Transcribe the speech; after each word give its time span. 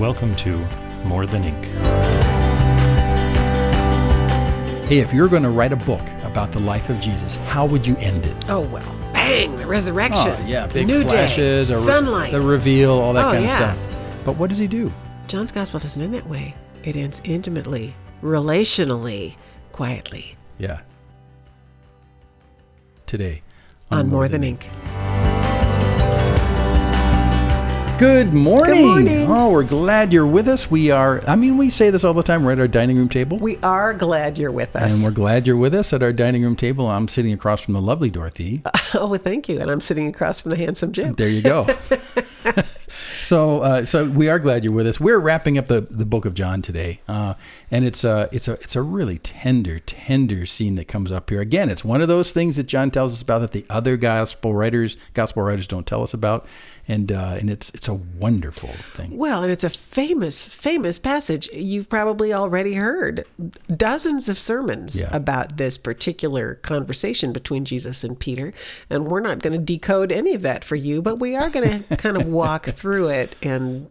Welcome 0.00 0.34
to 0.36 0.56
More 1.04 1.24
Than 1.24 1.44
Ink. 1.44 1.64
Hey, 4.88 4.98
if 4.98 5.12
you're 5.14 5.28
going 5.28 5.42
to 5.44 5.50
write 5.50 5.72
a 5.72 5.76
book 5.76 6.00
about 6.24 6.50
the 6.52 6.58
life 6.58 6.90
of 6.90 7.00
Jesus, 7.00 7.36
how 7.36 7.64
would 7.66 7.86
you 7.86 7.96
end 7.98 8.26
it? 8.26 8.44
Oh 8.50 8.60
well, 8.68 8.96
bang! 9.12 9.56
The 9.56 9.66
resurrection. 9.66 10.28
Oh, 10.36 10.44
yeah, 10.46 10.66
big 10.66 10.88
New 10.88 11.02
flashes, 11.02 11.68
day, 11.68 11.74
a 11.74 11.78
re- 11.78 11.82
sunlight. 11.84 12.32
the 12.32 12.40
reveal, 12.40 12.92
all 12.92 13.12
that 13.12 13.26
Oh, 13.28 13.32
kind 13.32 13.44
of 13.44 13.50
yeah. 13.50 13.56
stuff. 13.74 14.24
But 14.24 14.36
what 14.36 14.48
does 14.50 14.58
he 14.58 14.66
do? 14.66 14.92
John's 15.28 15.52
gospel 15.52 15.78
doesn't 15.80 16.02
end 16.02 16.14
that 16.14 16.26
way. 16.28 16.54
It 16.82 16.96
ends 16.96 17.22
intimately, 17.24 17.94
relationally, 18.22 19.36
quietly. 19.72 20.36
Yeah. 20.58 20.80
Today 23.06 23.42
On, 23.90 24.08
more 24.08 24.28
than 24.28 24.42
ink. 24.42 24.68
Good 27.98 28.32
morning. 28.32 28.86
morning. 28.86 29.26
Oh, 29.30 29.52
we're 29.52 29.62
glad 29.62 30.12
you're 30.12 30.26
with 30.26 30.48
us. 30.48 30.68
We 30.68 30.90
are, 30.90 31.22
I 31.28 31.36
mean, 31.36 31.56
we 31.56 31.70
say 31.70 31.90
this 31.90 32.02
all 32.02 32.12
the 32.12 32.24
time. 32.24 32.44
We're 32.44 32.52
at 32.52 32.58
our 32.58 32.66
dining 32.66 32.96
room 32.96 33.08
table. 33.08 33.38
We 33.38 33.56
are 33.58 33.94
glad 33.94 34.36
you're 34.36 34.50
with 34.50 34.74
us. 34.74 34.92
and 34.92 35.04
we're 35.04 35.12
glad 35.12 35.46
you're 35.46 35.56
with 35.56 35.74
us 35.74 35.92
at 35.92 36.02
our 36.02 36.12
dining 36.12 36.42
room 36.42 36.56
table. 36.56 36.90
I'm 36.90 37.06
sitting 37.06 37.32
across 37.32 37.62
from 37.62 37.74
the 37.74 37.80
lovely 37.80 38.10
Dorothy. 38.10 38.62
oh, 38.94 39.06
well, 39.06 39.20
thank 39.20 39.48
you. 39.48 39.60
And 39.60 39.70
I'm 39.70 39.80
sitting 39.80 40.08
across 40.08 40.40
from 40.40 40.50
the 40.50 40.56
handsome 40.56 40.90
Jim. 40.90 41.12
There 41.12 41.28
you 41.28 41.40
go. 41.40 41.68
so, 43.22 43.60
uh, 43.60 43.84
so 43.84 44.08
we 44.08 44.28
are 44.28 44.38
glad 44.38 44.64
you're 44.64 44.72
with 44.72 44.86
us. 44.86 45.00
We're 45.00 45.18
wrapping 45.18 45.56
up 45.56 45.66
the, 45.66 45.80
the 45.82 46.04
book 46.04 46.24
of 46.24 46.34
John 46.34 46.62
today, 46.62 47.00
uh, 47.08 47.34
and 47.70 47.84
it's 47.84 48.04
a 48.04 48.28
it's 48.32 48.48
a 48.48 48.54
it's 48.54 48.76
a 48.76 48.82
really 48.82 49.18
tender, 49.18 49.78
tender 49.78 50.46
scene 50.46 50.74
that 50.76 50.88
comes 50.88 51.10
up 51.10 51.30
here. 51.30 51.40
Again, 51.40 51.70
it's 51.70 51.84
one 51.84 52.02
of 52.02 52.08
those 52.08 52.32
things 52.32 52.56
that 52.56 52.64
John 52.64 52.90
tells 52.90 53.14
us 53.14 53.22
about 53.22 53.40
that 53.40 53.52
the 53.52 53.64
other 53.70 53.96
gospel 53.96 54.54
writers 54.54 54.96
gospel 55.14 55.42
writers 55.42 55.66
don't 55.66 55.86
tell 55.86 56.02
us 56.02 56.12
about, 56.14 56.46
and 56.86 57.10
uh, 57.10 57.36
and 57.40 57.48
it's 57.50 57.70
it's 57.70 57.88
a 57.88 57.94
wonderful 57.94 58.70
thing. 58.94 59.16
Well, 59.16 59.42
and 59.42 59.50
it's 59.50 59.64
a 59.64 59.70
famous, 59.70 60.44
famous 60.44 60.98
passage. 60.98 61.48
You've 61.52 61.88
probably 61.88 62.32
already 62.32 62.74
heard 62.74 63.24
dozens 63.74 64.28
of 64.28 64.38
sermons 64.38 65.00
Yeah. 65.00 65.08
about 65.16 65.56
this 65.56 65.78
particular 65.78 66.56
conversation 66.56 67.32
between 67.32 67.64
Jesus 67.64 68.04
and 68.04 68.18
Peter. 68.18 68.52
And 68.90 69.06
we're 69.08 69.20
not 69.20 69.40
going 69.40 69.52
to 69.54 69.58
decode 69.58 70.12
any 70.12 70.34
of 70.34 70.42
that 70.42 70.64
for 70.64 70.76
you, 70.76 71.00
but 71.00 71.18
we 71.18 71.34
are 71.36 71.48
going 71.50 71.82
to 71.84 71.96
kind 71.96 72.16
of 72.16 72.28
walk 72.28 72.64
through 72.66 73.08
it 73.08 73.34
and 73.42 73.88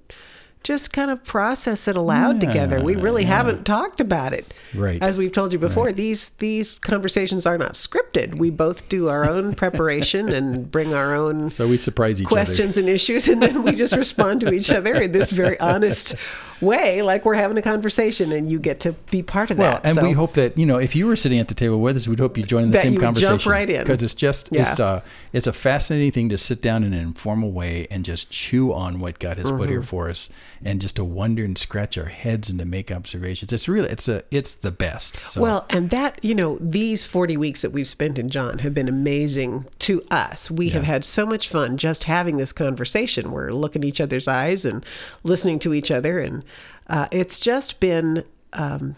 just 0.64 0.94
kind 0.94 1.11
of 1.11 1.23
process 1.23 1.88
it 1.88 1.95
aloud 1.95 2.39
together. 2.39 2.81
We 2.81 2.95
really 2.95 3.25
haven't 3.25 3.66
talked 3.66 4.00
about 4.00 4.31
it. 4.33 4.53
Right. 4.73 5.02
As 5.02 5.17
we've 5.17 5.31
told 5.31 5.52
you 5.53 5.59
before, 5.59 5.92
these 5.92 6.30
these 6.31 6.73
conversations 6.80 7.45
are 7.45 7.58
not 7.58 7.73
scripted. 7.73 8.36
We 8.36 8.50
both 8.50 8.88
do 8.89 9.09
our 9.09 9.30
own 9.30 9.56
preparation 9.64 10.30
and 10.30 10.72
bring 10.72 10.94
our 10.94 11.14
own 11.14 11.50
So 11.50 11.67
we 11.67 11.78
surprise 11.78 12.22
each 12.22 12.28
other. 12.28 12.36
questions 12.36 12.78
and 12.78 12.88
issues 12.88 13.28
and 13.28 13.41
then 13.44 13.64
we 13.64 13.73
just 13.73 13.95
respond 13.95 14.41
to 14.41 14.53
each 14.53 14.72
other 14.72 14.95
in 14.95 15.11
this 15.11 15.31
very 15.31 15.59
honest 15.59 16.16
way 16.64 17.02
like 17.02 17.25
we're 17.25 17.33
having 17.36 17.58
a 17.58 17.61
conversation 17.61 18.31
and 18.31 18.50
you 18.50 18.59
get 18.59 18.80
to 18.81 18.94
be 19.11 19.22
part 19.22 19.52
of 19.52 19.58
Well, 19.58 19.72
that 19.73 19.86
and 19.86 19.95
So- 19.95 20.03
we 20.03 20.14
hope 20.14 20.33
that 20.33 20.58
you 20.58 20.66
know 20.66 20.78
if 20.78 20.95
you 20.95 21.06
were 21.08 21.16
sitting 21.16 21.39
at 21.39 21.47
the 21.47 21.53
table 21.53 21.80
with 21.80 21.95
us, 21.95 22.07
we'd 22.07 22.19
hope 22.19 22.38
you'd 22.38 22.47
join 22.47 22.63
in 22.63 22.69
the 22.72 22.78
That 22.78 22.84
same 22.84 22.97
conversation. 22.97 23.38
jump 23.40 23.46
right 23.51 23.69
in. 23.69 23.84
because 23.85 24.03
it's 24.03 24.13
just 24.13 24.47
it's 24.56 24.79
Yeah. 24.79 24.85
uh 24.85 25.02
it's 25.34 25.47
a 25.47 25.53
fascinating 25.53 26.12
thing 26.12 26.29
to 26.29 26.38
sit 26.38 26.62
down 26.62 26.84
in 26.84 26.94
an 26.94 27.00
informal 27.02 27.52
way 27.52 27.88
and 27.91 28.06
just 28.06 28.29
chew 28.31 28.72
on 28.73 29.00
what 29.00 29.19
God 29.19 29.38
has 29.38 29.52
put 29.52 29.69
here 29.69 29.79
Mm-hmm. 29.79 29.88
for 29.88 30.09
us, 30.09 30.29
and 30.63 30.79
just 30.79 30.96
to 30.97 31.03
wonder 31.03 31.44
and 31.44 31.57
scratch 31.57 31.97
our 31.97 32.06
heads 32.06 32.50
and 32.50 32.59
to 32.59 32.66
make 32.66 32.91
observations. 32.91 33.52
It's 33.52 33.68
really 33.68 33.90
it's 33.90 34.07
a 34.07 34.23
it's 34.31 34.53
the 34.53 34.72
best. 34.72 35.19
So, 35.19 35.41
well 35.41 35.66
and 35.69 35.90
that 35.90 36.19
you 36.23 36.35
know 36.35 36.57
these 36.62 37.06
40 37.06 37.35
weeks 37.38 37.62
that 37.63 37.72
we've 37.72 37.88
spent 37.88 38.18
in 38.19 38.29
john 38.29 38.59
have 38.59 38.73
been 38.73 38.88
amazing 38.88 39.66
to 39.79 40.02
us 40.12 40.50
we 40.52 40.69
have 40.69 40.84
had 40.84 41.03
so 41.06 41.25
much 41.25 41.47
fun 41.47 41.78
just 41.78 42.06
having 42.06 42.38
this 42.38 42.52
conversation 42.53 43.31
we're 43.31 43.52
looking 43.52 43.84
each 43.84 44.00
other's 44.02 44.28
eyes 44.28 44.66
and 44.66 44.85
listening 45.23 45.59
to 45.59 45.73
each 45.73 45.91
other 45.91 46.19
and 46.19 46.44
uh, 46.88 47.08
it's 47.12 47.40
just 47.40 47.80
been 47.80 48.24
um, 48.53 48.96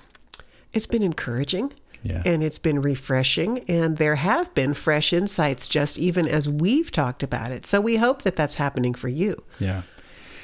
it's 0.74 0.88
been 0.88 1.04
encouraging 1.04 1.72
Yeah. 2.04 2.22
and 2.26 2.44
it's 2.44 2.58
been 2.60 2.82
refreshing 2.82 3.60
and 3.68 3.98
there 3.98 4.16
have 4.16 4.54
been 4.54 4.74
fresh 4.74 5.14
insights 5.14 5.68
just 5.68 5.98
even 5.98 6.28
as 6.28 6.48
we've 6.50 6.92
talked 6.92 7.24
about 7.24 7.52
it 7.52 7.66
so 7.66 7.80
we 7.82 7.96
hope 7.98 8.22
that 8.24 8.36
that's 8.36 8.56
happening 8.56 8.94
for 8.94 9.08
you 9.08 9.44
Yeah. 9.60 9.84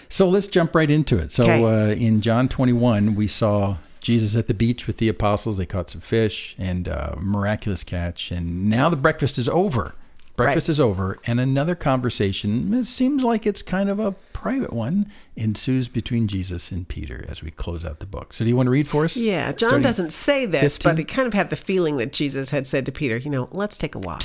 So 0.10 0.28
let's 0.28 0.50
jump 0.50 0.76
right 0.76 0.90
into 0.92 1.18
it. 1.18 1.32
So 1.32 1.46
uh, 1.46 1.92
in 1.94 2.20
John 2.20 2.50
21, 2.50 3.16
we 3.16 3.28
saw 3.28 3.78
Jesus 4.02 4.36
at 4.36 4.48
the 4.50 4.54
beach 4.54 4.86
with 4.86 4.98
the 4.98 5.08
apostles. 5.08 5.56
They 5.58 5.66
caught 5.66 5.90
some 5.90 6.02
fish 6.02 6.54
and 6.60 6.90
uh, 6.90 7.16
miraculous 7.18 7.86
catch. 7.86 8.30
And 8.30 8.70
now 8.70 8.90
the 8.90 8.98
breakfast 8.98 9.38
is 9.38 9.48
over. 9.48 9.96
Breakfast 10.38 10.68
Right. 10.70 10.74
is 10.74 10.80
over, 10.80 11.20
and 11.28 11.40
another 11.40 11.76
conversation. 11.76 12.74
It 12.74 12.86
seems 12.86 13.24
like 13.24 13.46
it's 13.46 13.62
kind 13.62 13.90
of 13.90 14.00
a 14.00 14.14
private 14.34 14.74
one 14.74 15.12
ensues 15.36 15.88
between 15.88 16.28
Jesus 16.28 16.72
and 16.72 16.88
Peter 16.88 17.26
as 17.30 17.44
we 17.44 17.52
close 17.52 17.86
out 17.86 18.00
the 18.00 18.06
book. 18.06 18.34
So, 18.34 18.44
do 18.44 18.50
you 18.50 18.56
want 18.56 18.68
to 18.68 18.72
read 18.72 18.88
for 18.88 19.04
us? 19.06 19.16
yeah 19.16 19.48
john 19.52 19.70
Starting- 19.70 19.82
doesn't 19.84 20.10
say 20.12 20.46
this 20.48 20.78
15? 20.78 20.92
but 20.92 20.98
he 20.98 21.04
kind 21.06 21.28
of 21.28 21.34
had 21.34 21.50
the 21.52 21.56
feeling 21.56 21.98
that 21.98 22.12
jesus 22.14 22.50
had 22.50 22.66
said 22.66 22.86
to 22.88 22.92
peter 22.92 23.18
you 23.18 23.30
know 23.30 23.50
let's 23.52 23.78
take 23.78 23.94
a 23.94 24.00
walk 24.00 24.24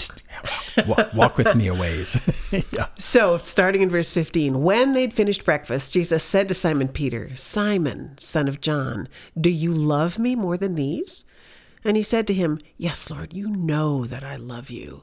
walk, 0.86 1.12
walk 1.12 1.36
with 1.36 1.54
me 1.54 1.66
a 1.66 1.74
ways. 1.74 2.16
yeah. 2.72 2.86
So, 2.98 3.36
starting 3.38 3.82
in 3.82 3.88
verse 3.90 4.12
15, 4.12 4.62
when 4.62 4.92
they'd 4.94 5.12
finished 5.12 5.44
breakfast, 5.44 5.92
Jesus 5.92 6.22
said 6.22 6.48
to 6.48 6.54
Simon 6.54 6.88
Peter, 6.88 7.34
Simon, 7.36 8.16
son 8.16 8.48
of 8.48 8.60
John, 8.60 9.08
do 9.38 9.50
you 9.50 9.72
love 9.72 10.18
me 10.18 10.34
more 10.34 10.56
than 10.56 10.74
these? 10.76 11.24
And 11.84 11.96
he 11.96 12.02
said 12.02 12.26
to 12.28 12.34
him, 12.34 12.58
Yes, 12.78 13.10
Lord, 13.10 13.32
you 13.34 13.48
know 13.48 14.06
that 14.06 14.24
I 14.24 14.36
love 14.36 14.70
you. 14.70 15.02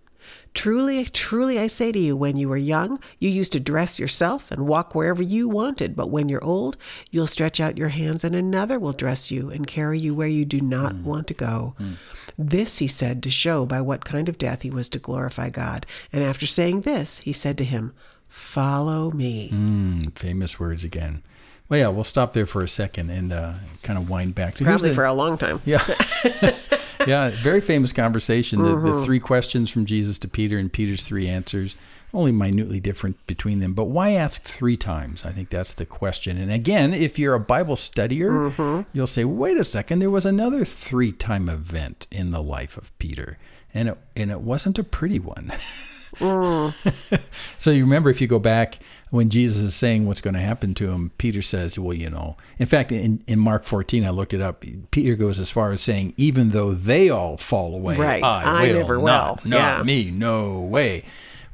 Truly, 0.53 1.05
truly, 1.05 1.57
I 1.57 1.67
say 1.67 1.91
to 1.93 1.99
you, 1.99 2.15
when 2.15 2.35
you 2.35 2.49
were 2.49 2.57
young, 2.57 2.99
you 3.19 3.29
used 3.29 3.53
to 3.53 3.59
dress 3.59 3.99
yourself 3.99 4.51
and 4.51 4.67
walk 4.67 4.93
wherever 4.93 5.23
you 5.23 5.47
wanted. 5.47 5.95
But 5.95 6.11
when 6.11 6.27
you're 6.27 6.43
old, 6.43 6.75
you'll 7.09 7.25
stretch 7.27 7.59
out 7.61 7.77
your 7.77 7.87
hands, 7.89 8.23
and 8.25 8.35
another 8.35 8.77
will 8.77 8.91
dress 8.91 9.31
you 9.31 9.49
and 9.49 9.65
carry 9.65 9.97
you 9.97 10.13
where 10.13 10.27
you 10.27 10.43
do 10.43 10.59
not 10.59 10.95
want 10.95 11.27
to 11.27 11.33
go. 11.33 11.75
This 12.37 12.79
he 12.79 12.87
said 12.87 13.23
to 13.23 13.29
show 13.29 13.65
by 13.65 13.79
what 13.81 14.03
kind 14.03 14.27
of 14.27 14.37
death 14.37 14.63
he 14.63 14.69
was 14.69 14.89
to 14.89 14.99
glorify 14.99 15.49
God. 15.49 15.85
And 16.11 16.21
after 16.23 16.45
saying 16.45 16.81
this, 16.81 17.19
he 17.19 17.31
said 17.33 17.57
to 17.57 17.63
him, 17.65 17.93
Follow 18.27 19.11
me. 19.11 19.49
Mm, 19.51 20.17
famous 20.17 20.59
words 20.59 20.83
again. 20.83 21.21
Well, 21.69 21.79
yeah, 21.79 21.87
we'll 21.87 22.03
stop 22.03 22.33
there 22.33 22.45
for 22.45 22.61
a 22.63 22.67
second 22.67 23.09
and 23.09 23.31
uh, 23.31 23.53
kind 23.83 23.97
of 23.97 24.09
wind 24.09 24.35
back. 24.35 24.57
So 24.57 24.65
Probably 24.65 24.89
the- 24.89 24.95
for 24.95 25.05
a 25.05 25.13
long 25.13 25.37
time. 25.37 25.61
Yeah. 25.65 25.83
yeah, 27.07 27.29
very 27.29 27.61
famous 27.61 27.91
conversation. 27.93 28.61
The, 28.63 28.69
Mm-hmm. 28.75 28.85
the 28.99 29.05
three 29.05 29.19
questions 29.19 29.69
from 29.69 29.85
Jesus 29.85 30.17
to 30.19 30.27
Peter 30.27 30.57
and 30.57 30.71
Peter's 30.71 31.03
three 31.03 31.27
answers, 31.27 31.75
only 32.13 32.31
minutely 32.31 32.79
different 32.79 33.25
between 33.27 33.59
them. 33.59 33.73
But 33.73 33.85
why 33.85 34.11
ask 34.11 34.41
three 34.43 34.75
times? 34.77 35.23
I 35.25 35.31
think 35.31 35.49
that's 35.49 35.73
the 35.73 35.85
question. 35.85 36.37
And 36.37 36.51
again, 36.51 36.93
if 36.93 37.17
you're 37.17 37.33
a 37.35 37.39
Bible 37.39 37.75
studier, 37.75 38.51
Mm-hmm. 38.51 38.81
you'll 38.93 39.07
say, 39.07 39.23
wait 39.25 39.57
a 39.57 39.63
second, 39.65 39.99
there 39.99 40.09
was 40.09 40.25
another 40.25 40.65
three 40.65 41.11
time 41.11 41.47
event 41.49 42.07
in 42.11 42.31
the 42.31 42.41
life 42.43 42.75
of 42.77 42.97
Peter. 42.99 43.37
And 43.73 43.87
it, 43.89 43.97
and 44.17 44.31
it 44.31 44.41
wasn't 44.41 44.77
a 44.79 44.83
pretty 44.83 45.19
one. 45.19 45.51
so 47.57 47.71
you 47.71 47.83
remember 47.83 48.09
if 48.09 48.21
you 48.21 48.27
go 48.27 48.39
back 48.39 48.79
when 49.09 49.29
Jesus 49.29 49.61
is 49.61 49.75
saying 49.75 50.05
what's 50.05 50.21
going 50.21 50.33
to 50.33 50.39
happen 50.39 50.73
to 50.75 50.89
him, 50.91 51.11
Peter 51.17 51.41
says, 51.41 51.77
well, 51.77 51.93
you 51.95 52.09
know, 52.09 52.37
in 52.57 52.65
fact, 52.65 52.91
in, 52.91 53.23
in 53.27 53.39
Mark 53.39 53.65
14, 53.65 54.05
I 54.05 54.09
looked 54.09 54.33
it 54.33 54.41
up. 54.41 54.63
Peter 54.91 55.15
goes 55.15 55.39
as 55.39 55.51
far 55.51 55.71
as 55.71 55.81
saying, 55.81 56.13
even 56.17 56.51
though 56.51 56.73
they 56.73 57.09
all 57.09 57.35
fall 57.37 57.75
away, 57.75 57.95
Right. 57.97 58.23
I, 58.23 58.63
I 58.63 58.67
will 58.67 58.79
never 58.79 58.97
not, 59.01 59.43
will. 59.43 59.49
Not 59.51 59.77
Yeah. 59.79 59.83
me, 59.83 60.11
no 60.11 60.59
way. 60.61 61.03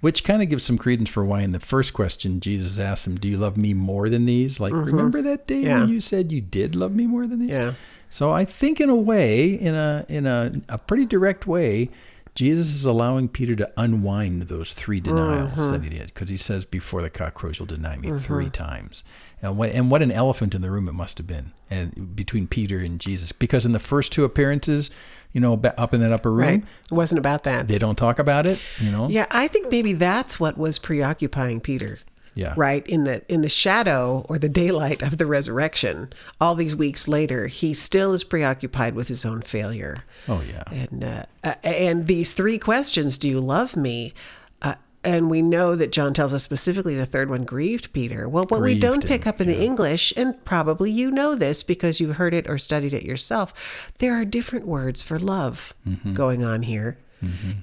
which 0.01 0.24
kind 0.24 0.44
of 0.44 0.50
gives 0.50 0.63
some 0.63 0.77
credence 0.77 1.10
for 1.10 1.25
why 1.25 1.42
in 1.42 1.51
the 1.53 1.60
first 1.60 1.92
question 1.94 2.39
Jesus 2.39 2.77
asked 2.77 3.07
him, 3.07 3.15
"Do 3.15 3.27
you 3.27 3.36
love 3.38 3.57
me 3.57 3.74
more 3.74 4.10
than 4.10 4.25
these?" 4.25 4.60
Like, 4.60 4.71
remember 4.74 5.24
that 5.24 5.48
day 5.48 5.56
Mm-hmm. 5.56 5.65
Yeah. 5.65 5.80
when 5.81 5.89
you 5.89 6.00
said 6.00 6.31
you 6.31 6.39
did 6.39 6.75
love 6.75 6.94
me 6.94 7.07
more 7.07 7.25
than 7.25 7.39
these? 7.39 7.50
Yeah. 7.50 7.74
So 8.12 8.31
I 8.31 8.45
think 8.45 8.80
in 8.80 8.89
a 8.92 8.95
way, 8.95 9.48
in 9.50 9.74
a 9.74 10.06
in 10.07 10.27
a, 10.27 10.51
a 10.69 10.77
pretty 10.77 11.06
direct 11.06 11.48
way, 11.48 11.89
Jesus 12.38 12.68
is 12.75 12.86
allowing 12.86 13.28
Peter 13.30 13.56
to 13.56 13.72
unwind 13.78 14.44
those 14.44 14.74
three 14.74 15.00
denials 15.00 15.54
Mm-hmm. 15.54 15.72
that 15.72 15.84
he 15.84 15.89
did, 15.89 16.07
because 16.13 16.30
he 16.30 16.38
says, 16.38 16.66
"Before 16.66 17.01
the 17.01 17.10
cock 17.10 17.34
crows, 17.34 17.57
you'll 17.57 17.66
deny 17.66 17.98
me 17.98 18.12
three 18.19 18.50
times." 18.51 19.04
And 19.42 19.57
what 19.57 19.72
and 19.72 19.89
what 19.89 20.01
an 20.04 20.12
elephant 20.12 20.54
in 20.54 20.62
the 20.62 20.69
room 20.69 20.88
it 20.88 20.94
must 20.94 21.18
have 21.18 21.25
been, 21.28 21.51
and 21.69 22.16
between 22.16 22.45
Peter 22.48 22.78
and 22.80 23.00
Jesus, 23.00 23.31
because 23.31 23.66
in 23.66 23.72
the 23.72 23.80
first 23.80 24.13
two 24.13 24.24
appearances, 24.24 24.92
you 25.34 25.42
know, 25.42 25.60
up 25.78 25.94
in 25.95 26.00
that 26.01 26.12
upper 26.12 26.31
room, 26.31 26.48
Right. 26.48 26.63
It 26.92 26.95
wasn't 26.95 27.19
about 27.19 27.44
that. 27.44 27.68
they 27.68 27.80
don't 27.80 27.98
talk 27.98 28.19
about 28.19 28.45
it. 28.45 28.60
You 28.80 28.92
know, 28.92 29.10
Yeah, 29.10 29.25
I 29.31 29.48
think 29.48 29.72
maybe 29.72 29.94
that's 29.94 30.39
what 30.39 30.57
was 30.57 30.78
preoccupying 30.80 31.60
Peter. 31.60 32.00
Yeah. 32.38 32.54
Right 32.56 32.86
in 32.88 33.04
the 33.04 33.24
in 33.28 33.42
the 33.42 33.50
shadow 33.50 34.25
or 34.30 34.38
the 34.38 34.48
daylight 34.50 35.01
of 35.01 35.18
the 35.18 35.25
resurrection, 35.25 36.13
all 36.39 36.56
these 36.56 36.75
weeks 36.75 37.07
later, 37.07 37.48
he 37.48 37.74
still 37.74 38.13
is 38.13 38.24
preoccupied 38.24 38.94
with 38.95 39.07
his 39.07 39.25
own 39.25 39.42
failure. 39.42 39.98
Oh 40.28 40.42
yeah. 40.48 40.63
And 40.72 41.04
uh, 41.04 41.24
uh, 41.44 41.56
and 41.63 42.06
these 42.07 42.34
three 42.34 42.60
questions: 42.60 43.18
Do 43.18 43.28
you 43.28 43.39
love 43.42 43.75
me? 43.75 44.13
Uh, 44.62 44.75
and 45.04 45.30
we 45.30 45.42
know 45.42 45.75
that 45.75 45.92
John 45.92 46.13
tells 46.13 46.34
us 46.34 46.44
specifically 46.44 46.95
the 46.95 47.06
third 47.06 47.30
one 47.30 47.44
grieved 47.45 47.94
Peter. 47.94 48.28
Well, 48.30 48.45
what 48.45 48.62
we 48.62 48.78
don't 48.78 49.04
him, 49.04 49.07
pick 49.07 49.25
up 49.25 49.39
in 49.42 49.48
the 49.48 49.62
English, 49.62 50.13
and 50.18 50.44
probably 50.45 50.92
you 50.92 51.10
know 51.12 51.34
this 51.36 51.63
because 51.63 52.00
you 52.00 52.13
heard 52.13 52.34
it 52.34 52.50
or 52.50 52.57
studied 52.57 52.94
it 52.94 53.04
yourself, 53.04 53.54
there 54.00 54.13
are 54.13 54.25
different 54.25 54.68
words 54.68 55.01
for 55.04 55.18
love 55.18 55.74
Mm-hmm. 55.88 56.13
going 56.13 56.44
on 56.44 56.63
here, 56.63 56.98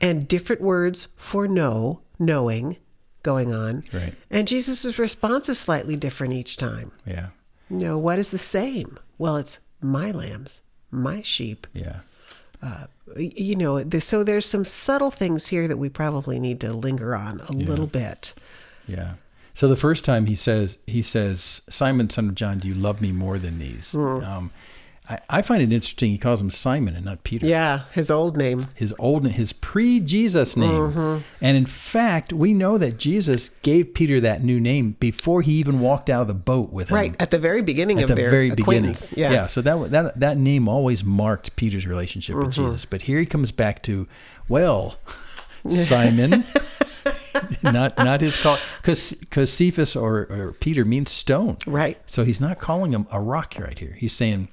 and 0.01 0.27
different 0.27 0.63
words 0.63 1.09
for 1.17 1.47
know, 1.47 2.01
knowing, 2.19 2.79
going 3.25 3.53
on. 3.53 3.83
Right. 3.93 4.15
And 4.31 4.47
Jesus' 4.47 4.97
response 4.99 5.49
is 5.49 5.59
slightly 5.59 5.97
different 5.97 6.35
each 6.35 6.57
time. 6.57 6.93
Yeah. 7.05 7.31
You 7.69 7.79
know, 7.79 7.99
what 7.99 8.21
is 8.21 8.31
the 8.31 8.39
same? 8.39 8.99
Well, 9.19 9.37
it's 9.37 9.59
my 9.81 10.13
lambs, 10.13 10.63
my 10.93 11.23
sheep. 11.23 11.67
Yeah. 11.73 12.01
You 13.17 13.57
know, 13.57 13.83
th- 13.83 14.03
so 14.03 14.25
there's 14.25 14.47
some 14.47 14.65
subtle 14.65 15.11
things 15.11 15.49
here 15.49 15.69
that 15.69 15.77
we 15.77 15.89
probably 15.89 16.39
need 16.39 16.61
to 16.61 16.73
linger 16.73 17.15
on 17.15 17.41
a 17.41 17.53
little 17.53 17.87
bit. 17.87 18.33
Yeah. 18.87 19.15
So 19.53 19.69
the 19.69 19.77
first 19.77 20.05
time 20.05 20.27
he 20.27 20.35
says, 20.35 20.79
he 20.87 21.03
says, 21.03 21.63
Simon, 21.69 22.11
son 22.11 22.29
of 22.29 22.35
John, 22.35 22.59
do 22.59 22.69
you 22.69 22.75
love 22.75 23.01
me 23.01 23.13
more 23.13 23.39
than 23.39 23.59
these? 23.59 23.93
Hmm. 23.93 24.25
Um, 24.25 24.51
I, 25.07 25.19
I 25.29 25.43
find 25.43 25.61
it 25.63 25.71
interesting. 25.71 26.11
He 26.11 26.17
calls 26.17 26.41
him 26.41 26.49
Simon 26.49 26.97
and 26.97 27.05
not 27.05 27.25
Peter. 27.25 27.45
Yeah, 27.47 27.83
his 27.93 28.11
old 28.11 28.39
name. 28.39 28.67
His 28.75 28.95
old, 28.99 29.27
his 29.27 29.53
pre-Jesus 29.53 30.57
name. 30.57 30.71
Mm-hmm. 30.93 31.23
And 31.43 31.57
in 31.59 31.67
fact, 31.67 32.33
we 32.33 32.55
know 32.55 32.79
that 32.79 32.97
Jesus 32.99 33.51
gave 33.63 33.93
Peter 33.93 34.19
that 34.21 34.43
new 34.43 34.59
name 34.59 34.93
before 35.01 35.43
he 35.43 35.53
even 35.55 35.81
walked 35.81 36.09
out 36.09 36.23
of 36.23 36.29
the 36.29 36.33
boat 36.35 36.73
with 36.73 36.89
him. 36.89 36.95
Right, 36.97 37.17
at 37.21 37.31
the 37.31 37.39
very 37.39 37.61
beginning 37.61 37.99
At 37.99 38.05
of 38.05 38.09
the 38.09 38.15
their 38.15 38.31
very 38.31 38.49
beginning. 38.51 38.63
acquaintance. 38.91 39.13
Yeah. 39.15 39.47
So 39.47 39.61
that 39.61 39.91
that 39.91 40.21
that 40.21 40.39
name 40.39 40.69
always 40.71 41.05
marked 41.05 41.55
Peter's 41.57 41.87
relationship 41.87 42.37
with 42.37 42.53
Mm-hmm. 42.55 42.65
Jesus. 42.67 42.85
But 42.87 43.03
here 43.03 43.19
he 43.19 43.27
comes 43.27 43.53
back 43.53 43.83
to, 43.83 44.09
well, 44.49 44.97
Simon. 45.67 46.45
not 47.63 47.97
not 47.99 48.21
his 48.21 48.37
call 48.41 48.59
because 48.81 49.13
because 49.15 49.53
Cephas 49.53 49.97
or, 49.97 50.21
or 50.31 50.53
Peter 50.61 50.85
means 50.85 51.11
stone. 51.11 51.57
Right. 51.67 51.99
So 52.07 52.25
he's 52.25 52.41
not 52.41 52.59
calling 52.59 52.93
him 52.93 53.07
a 53.11 53.21
rock 53.21 53.55
right 53.59 53.79
here. 53.79 53.97
He's 53.99 54.13
saying, 54.13 54.49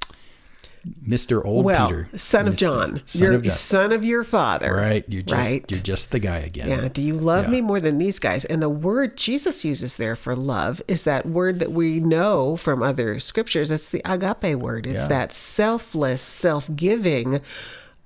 Mister 1.01 1.45
Old 1.45 1.63
Well, 1.63 1.87
Peter, 1.87 2.09
son 2.15 2.47
of 2.47 2.55
Mr. 2.55 2.57
John. 2.57 3.01
son 3.05 3.21
you're 3.21 3.33
of 3.35 3.43
John. 3.43 3.51
son 3.51 3.91
of 3.91 4.03
your 4.03 4.23
father. 4.23 4.73
Right. 4.73 5.05
You're 5.07 5.21
just 5.21 5.33
right. 5.51 5.69
you're 5.71 5.79
just 5.79 6.11
the 6.11 6.19
guy 6.19 6.37
again. 6.39 6.69
Yeah. 6.69 6.87
Do 6.87 7.01
you 7.03 7.13
love 7.13 7.45
Yeah. 7.45 7.51
me 7.51 7.61
more 7.61 7.79
than 7.79 7.97
these 7.99 8.17
guys? 8.17 8.45
And 8.45 8.61
the 8.63 8.69
word 8.69 9.15
Jesus 9.15 9.63
uses 9.63 9.97
there 9.97 10.15
for 10.15 10.35
love 10.35 10.81
is 10.87 11.03
that 11.03 11.25
word 11.27 11.59
that 11.59 11.71
we 11.71 11.99
know 11.99 12.55
from 12.57 12.81
other 12.81 13.19
scriptures. 13.19 13.69
It's 13.69 13.91
the 13.91 14.01
agape 14.05 14.55
word. 14.59 14.87
It's 14.87 15.03
Yeah. 15.03 15.07
that 15.09 15.31
selfless, 15.31 16.21
self 16.21 16.69
giving, 16.75 17.41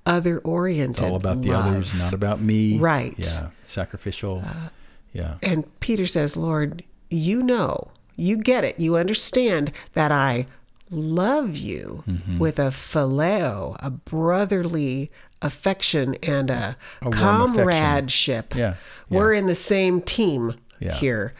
other 0.04 0.38
oriented. 0.40 1.04
All 1.04 1.16
about 1.16 1.42
the 1.42 1.52
others, 1.52 1.96
not 1.98 2.12
about 2.12 2.40
me. 2.42 2.78
Right. 2.78 3.14
Yeah. 3.16 3.48
Sacrificial. 3.64 4.42
Uh, 4.46 4.68
yeah. 5.12 5.34
And 5.42 5.64
Peter 5.80 6.06
says, 6.06 6.36
Lord, 6.36 6.82
you 7.10 7.42
know, 7.42 7.88
you 8.16 8.36
get 8.36 8.64
it, 8.64 8.78
you 8.78 8.96
understand 8.96 9.72
that 9.94 10.12
I 10.12 10.46
love 10.90 11.56
you 11.56 12.04
Mm-hmm. 12.06 12.38
with 12.38 12.58
a 12.58 12.68
phileo, 12.70 13.76
a 13.80 13.90
brotherly 13.90 15.10
affection 15.42 16.14
and 16.22 16.50
a, 16.50 16.76
A 17.02 17.10
comradeship. 17.10 18.54
Yeah, 18.54 18.74
We're 19.08 19.32
in 19.32 19.46
the 19.46 19.54
same 19.54 20.00
team 20.00 20.54
Yeah. 20.80 20.94
here. 20.94 21.34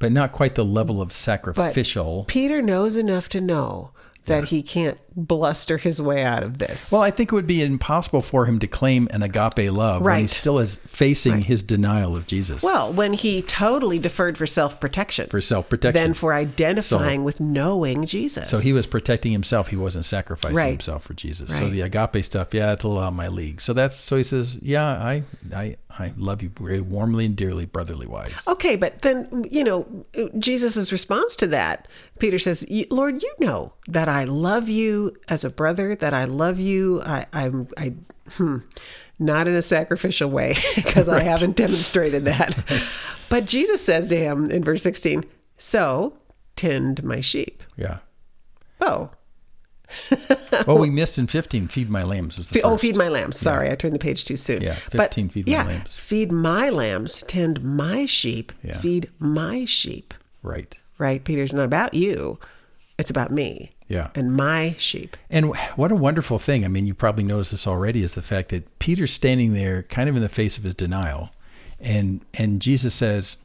But 0.00 0.12
not 0.12 0.32
quite 0.32 0.54
the 0.54 0.64
level 0.64 1.00
of 1.02 1.08
But 1.08 1.14
sacrificial. 1.14 2.24
Peter 2.28 2.62
knows 2.62 2.96
enough 2.96 3.28
to 3.30 3.40
know 3.40 3.90
that 4.26 4.44
he 4.44 4.62
can't 4.62 4.98
bluster 5.26 5.76
his 5.78 6.00
way 6.00 6.22
out 6.24 6.42
of 6.42 6.58
this. 6.58 6.92
Well, 6.92 7.02
I 7.02 7.10
think 7.10 7.32
it 7.32 7.34
would 7.34 7.46
be 7.46 7.62
impossible 7.62 8.22
for 8.22 8.46
him 8.46 8.58
to 8.60 8.66
claim 8.66 9.08
an 9.10 9.22
agape 9.22 9.70
love 9.72 10.02
when 10.02 10.20
he 10.20 10.26
still 10.26 10.58
is 10.58 10.76
facing 10.76 11.42
his 11.42 11.62
denial 11.62 12.16
of 12.16 12.26
Jesus 12.26 12.62
Well, 12.62 12.92
when 12.92 13.12
he 13.14 13.42
totally 13.42 13.98
deferred 13.98 14.38
for 14.38 14.46
self 14.46 14.80
protection. 14.80 15.26
for 15.28 15.40
self-protection. 15.40 16.00
Than 16.02 16.14
for 16.14 16.32
identifying 16.32 17.24
with 17.24 17.40
knowing 17.40 18.04
Jesus. 18.04 18.48
so 18.50 18.58
he 18.58 18.72
was 18.72 18.86
protecting 18.86 19.32
himself. 19.32 19.68
He 19.68 19.76
wasn't 19.76 20.04
sacrificing 20.04 20.56
Right. 20.56 20.70
himself 20.70 21.02
for 21.04 21.14
Jesus. 21.14 21.56
So 21.56 21.68
the 21.68 21.80
agape 21.80 22.24
stuff, 22.24 22.54
yeah, 22.54 22.72
it's 22.72 22.84
a 22.84 22.88
little 22.88 23.02
out 23.02 23.08
of 23.08 23.14
my 23.14 23.28
league. 23.28 23.60
So 23.60 23.72
that's 23.72 23.96
so 23.96 24.16
he 24.16 24.22
says, 24.22 24.58
yeah, 24.62 24.86
I, 24.86 25.24
I, 25.54 25.76
I 25.98 26.12
love 26.16 26.42
you 26.42 26.50
very 26.58 26.80
warmly 26.80 27.26
and 27.26 27.34
dearly, 27.34 27.66
brotherly 27.66 28.06
wise. 28.06 28.32
Okay, 28.46 28.76
but 28.76 29.02
then, 29.02 29.44
you 29.50 29.64
know, 29.64 29.86
Jesus' 30.38 30.92
response 30.92 31.34
to 31.36 31.46
that, 31.48 31.88
Peter 32.18 32.38
says, 32.38 32.66
Lord, 32.90 33.22
you 33.22 33.32
know 33.40 33.72
that 33.88 34.08
I 34.08 34.24
love 34.24 34.68
you 34.68 35.07
as 35.28 35.44
a 35.44 35.50
brother, 35.50 35.94
that 35.94 36.14
I 36.14 36.24
love 36.24 36.58
you. 36.58 37.00
I, 37.02 37.26
I'm, 37.32 37.68
I, 37.76 37.94
hmm, 38.32 38.58
not 39.18 39.48
in 39.48 39.54
a 39.54 39.62
sacrificial 39.62 40.30
way, 40.30 40.56
because 40.76 41.08
I 41.08 41.20
haven't 41.20 41.56
demonstrated 41.56 42.24
that. 42.26 42.98
But 43.30 43.44
Jesus 43.46 43.84
says 43.84 44.08
to 44.08 44.16
him 44.16 44.50
in 44.50 44.64
verse 44.64 44.82
16, 44.82 45.22
So 45.58 46.16
tend 46.56 47.04
my 47.04 47.20
sheep. 47.20 47.62
Yeah. 47.76 47.98
Oh, 48.80 49.10
Well, 50.66 50.78
we 50.78 50.90
missed 50.90 51.18
in 51.18 51.26
15, 51.26 51.68
feed 51.68 51.88
my 51.90 52.02
lambs. 52.02 52.36
Was 52.38 52.48
the 52.48 52.54
Fe- 52.54 52.62
oh, 52.62 52.76
feed 52.76 52.96
my 52.96 53.08
lambs. 53.08 53.38
Sorry, 53.38 53.70
I 53.70 53.74
turned 53.74 53.94
the 53.94 53.98
page 53.98 54.24
too 54.24 54.36
soon. 54.36 54.62
Yeah, 54.62 54.76
But, 54.92 55.14
15, 55.14 55.28
feed 55.30 55.46
my 55.46 55.52
yeah, 55.52 55.64
lambs. 55.64 55.94
Feed 55.96 56.32
my 56.32 56.70
lambs, 56.70 57.22
tend 57.26 57.62
my 57.62 58.06
sheep, 58.06 58.52
Yeah. 58.62 58.78
feed 58.78 59.10
my 59.18 59.64
sheep. 59.64 60.14
Right. 60.42 60.74
right? 60.98 61.22
Peter's 61.22 61.52
not 61.52 61.64
about 61.64 61.94
you, 61.94 62.38
it's 62.98 63.10
about 63.10 63.30
me. 63.30 63.70
Yeah. 63.88 64.10
And 64.14 64.36
my 64.36 64.74
sheep. 64.78 65.16
And 65.30 65.54
what 65.76 65.90
a 65.90 65.96
wonderful 65.96 66.38
thing. 66.38 66.64
I 66.64 66.68
mean, 66.68 66.86
you 66.86 66.94
probably 66.94 67.24
noticed 67.24 67.52
this 67.52 67.66
already 67.66 68.02
is 68.02 68.14
the 68.14 68.22
fact 68.22 68.50
that 68.50 68.78
Peter's 68.78 69.12
standing 69.12 69.54
there 69.54 69.82
kind 69.84 70.08
of 70.08 70.16
in 70.16 70.22
the 70.22 70.28
face 70.28 70.58
of 70.58 70.64
his 70.64 70.74
denial. 70.74 71.30
And 71.80 72.20
and 72.34 72.60
Jesus 72.60 72.94
says, 72.94 73.38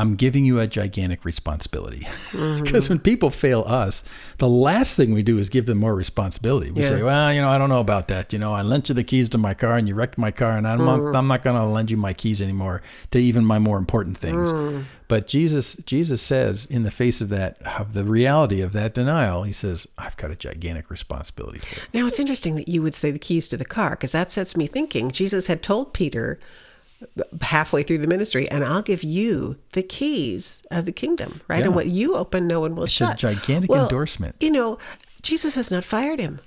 I'm 0.00 0.16
giving 0.16 0.46
you 0.46 0.58
a 0.60 0.66
gigantic 0.66 1.24
responsibility. 1.24 2.00
Mm-hmm. 2.00 2.64
Because 2.70 2.88
when 2.88 3.00
people 3.00 3.30
fail 3.30 3.64
us, 3.66 4.04
the 4.38 4.48
last 4.48 4.96
thing 4.96 5.12
we 5.12 5.22
do 5.22 5.38
is 5.38 5.48
give 5.48 5.66
them 5.66 5.78
more 5.78 5.94
responsibility. 5.94 6.70
We 6.70 6.82
Yeah. 6.82 6.88
say, 6.88 7.02
well, 7.02 7.32
you 7.34 7.40
know, 7.40 7.48
I 7.48 7.58
don't 7.58 7.68
know 7.68 7.80
about 7.80 8.08
that. 8.08 8.32
You 8.32 8.38
know, 8.38 8.52
I 8.54 8.62
lent 8.62 8.88
you 8.88 8.94
the 8.94 9.04
keys 9.04 9.28
to 9.30 9.38
my 9.38 9.54
car 9.54 9.76
and 9.76 9.88
you 9.88 9.94
wrecked 9.94 10.16
my 10.16 10.30
car, 10.30 10.56
and 10.56 10.66
I'm 10.66 10.84
not, 10.84 11.00
mm. 11.00 11.16
I'm 11.16 11.26
not 11.26 11.42
going 11.42 11.56
to 11.56 11.64
lend 11.64 11.90
you 11.90 11.96
my 11.96 12.12
keys 12.12 12.40
anymore 12.40 12.80
to 13.10 13.18
even 13.18 13.44
my 13.44 13.58
more 13.58 13.76
important 13.76 14.16
things. 14.16 14.52
Mm. 14.52 14.84
But 15.08 15.26
Jesus, 15.26 15.74
Jesus 15.84 16.22
says, 16.22 16.66
in 16.66 16.84
the 16.84 16.90
face 16.92 17.20
of 17.20 17.28
that, 17.30 17.60
of 17.78 17.94
the 17.94 18.04
reality 18.04 18.60
of 18.60 18.72
that 18.72 18.94
denial, 18.94 19.42
he 19.42 19.52
says, 19.52 19.88
I've 19.98 20.16
got 20.16 20.30
a 20.30 20.36
gigantic 20.36 20.88
responsibility. 20.90 21.60
Now 21.92 22.06
it's 22.06 22.20
interesting 22.20 22.54
that 22.54 22.68
you 22.68 22.80
would 22.82 22.94
say 22.94 23.10
the 23.10 23.18
keys 23.18 23.48
to 23.48 23.56
the 23.56 23.64
car 23.64 23.90
because 23.90 24.12
that 24.12 24.30
sets 24.30 24.56
me 24.56 24.66
thinking. 24.68 25.10
Jesus 25.10 25.48
had 25.48 25.62
told 25.62 25.92
Peter 25.92 26.38
halfway 27.40 27.82
through 27.82 27.98
the 27.98 28.06
ministry, 28.08 28.48
and 28.50 28.64
I'll 28.64 28.82
give 28.82 29.02
you 29.02 29.56
the 29.72 29.82
keys 29.82 30.64
of 30.70 30.84
the 30.84 30.92
kingdom, 30.92 31.40
right? 31.48 31.60
Yeah. 31.60 31.66
And 31.66 31.74
what 31.74 31.86
you 31.86 32.14
open, 32.16 32.46
no 32.46 32.60
one 32.60 32.74
will 32.76 32.84
a 32.84 32.88
shut. 32.88 33.18
gigantic 33.18 33.70
Well, 33.70 33.84
endorsement. 33.84 34.36
You 34.40 34.50
know, 34.50 34.78
Jesus 35.22 35.54
has 35.54 35.70
not 35.70 35.84
fired 35.84 36.20
him. 36.20 36.40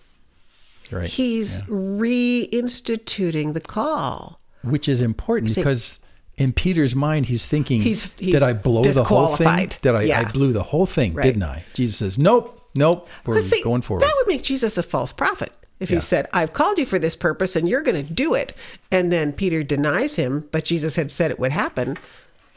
Right. 0.91 1.09
He's 1.09 1.61
reinstituting 1.63 3.53
the 3.53 3.61
call. 3.61 4.39
Which 4.63 4.87
is 4.87 5.01
important 5.01 5.51
See- 5.51 5.61
because 5.61 5.99
in 6.37 6.53
Peter's 6.53 6.95
mind, 6.95 7.27
he's 7.27 7.45
thinking, 7.45 7.81
He's- 7.81 8.13
he's 8.17 8.33
Did 8.33 8.43
I 8.43 8.53
blow 8.53 8.83
the 8.83 9.03
whole 9.03 9.35
thing? 9.35 9.69
Did 9.81 9.95
I, 9.95 10.21
I 10.21 10.23
blew 10.31 10.53
the 10.53 10.63
whole 10.63 10.85
thing, 10.85 11.13
Right. 11.13 11.23
didn't 11.23 11.43
I? 11.43 11.63
Jesus 11.73 11.97
says, 11.97 12.17
Nope, 12.17 12.59
nope. 12.75 13.07
We're 13.25 13.41
see, 13.41 13.61
going 13.61 13.81
forward. 13.81 14.03
That 14.03 14.13
would 14.17 14.27
make 14.27 14.43
Jesus 14.43 14.77
a 14.77 14.83
false 14.83 15.11
prophet. 15.11 15.51
If 15.79 15.89
Yeah. 15.89 15.97
he 15.97 16.01
said, 16.01 16.27
I've 16.33 16.53
called 16.53 16.77
you 16.77 16.85
for 16.85 16.99
this 16.99 17.15
purpose 17.15 17.55
and 17.55 17.67
you're 17.67 17.81
going 17.81 18.05
to 18.05 18.13
do 18.13 18.33
it. 18.33 18.53
And 18.91 19.11
then 19.11 19.33
Peter 19.33 19.63
denies 19.63 20.15
him, 20.15 20.47
but 20.51 20.63
Jesus 20.65 20.95
had 20.95 21.11
said 21.11 21.29
it 21.31 21.39
would 21.39 21.51
happen. 21.51 21.97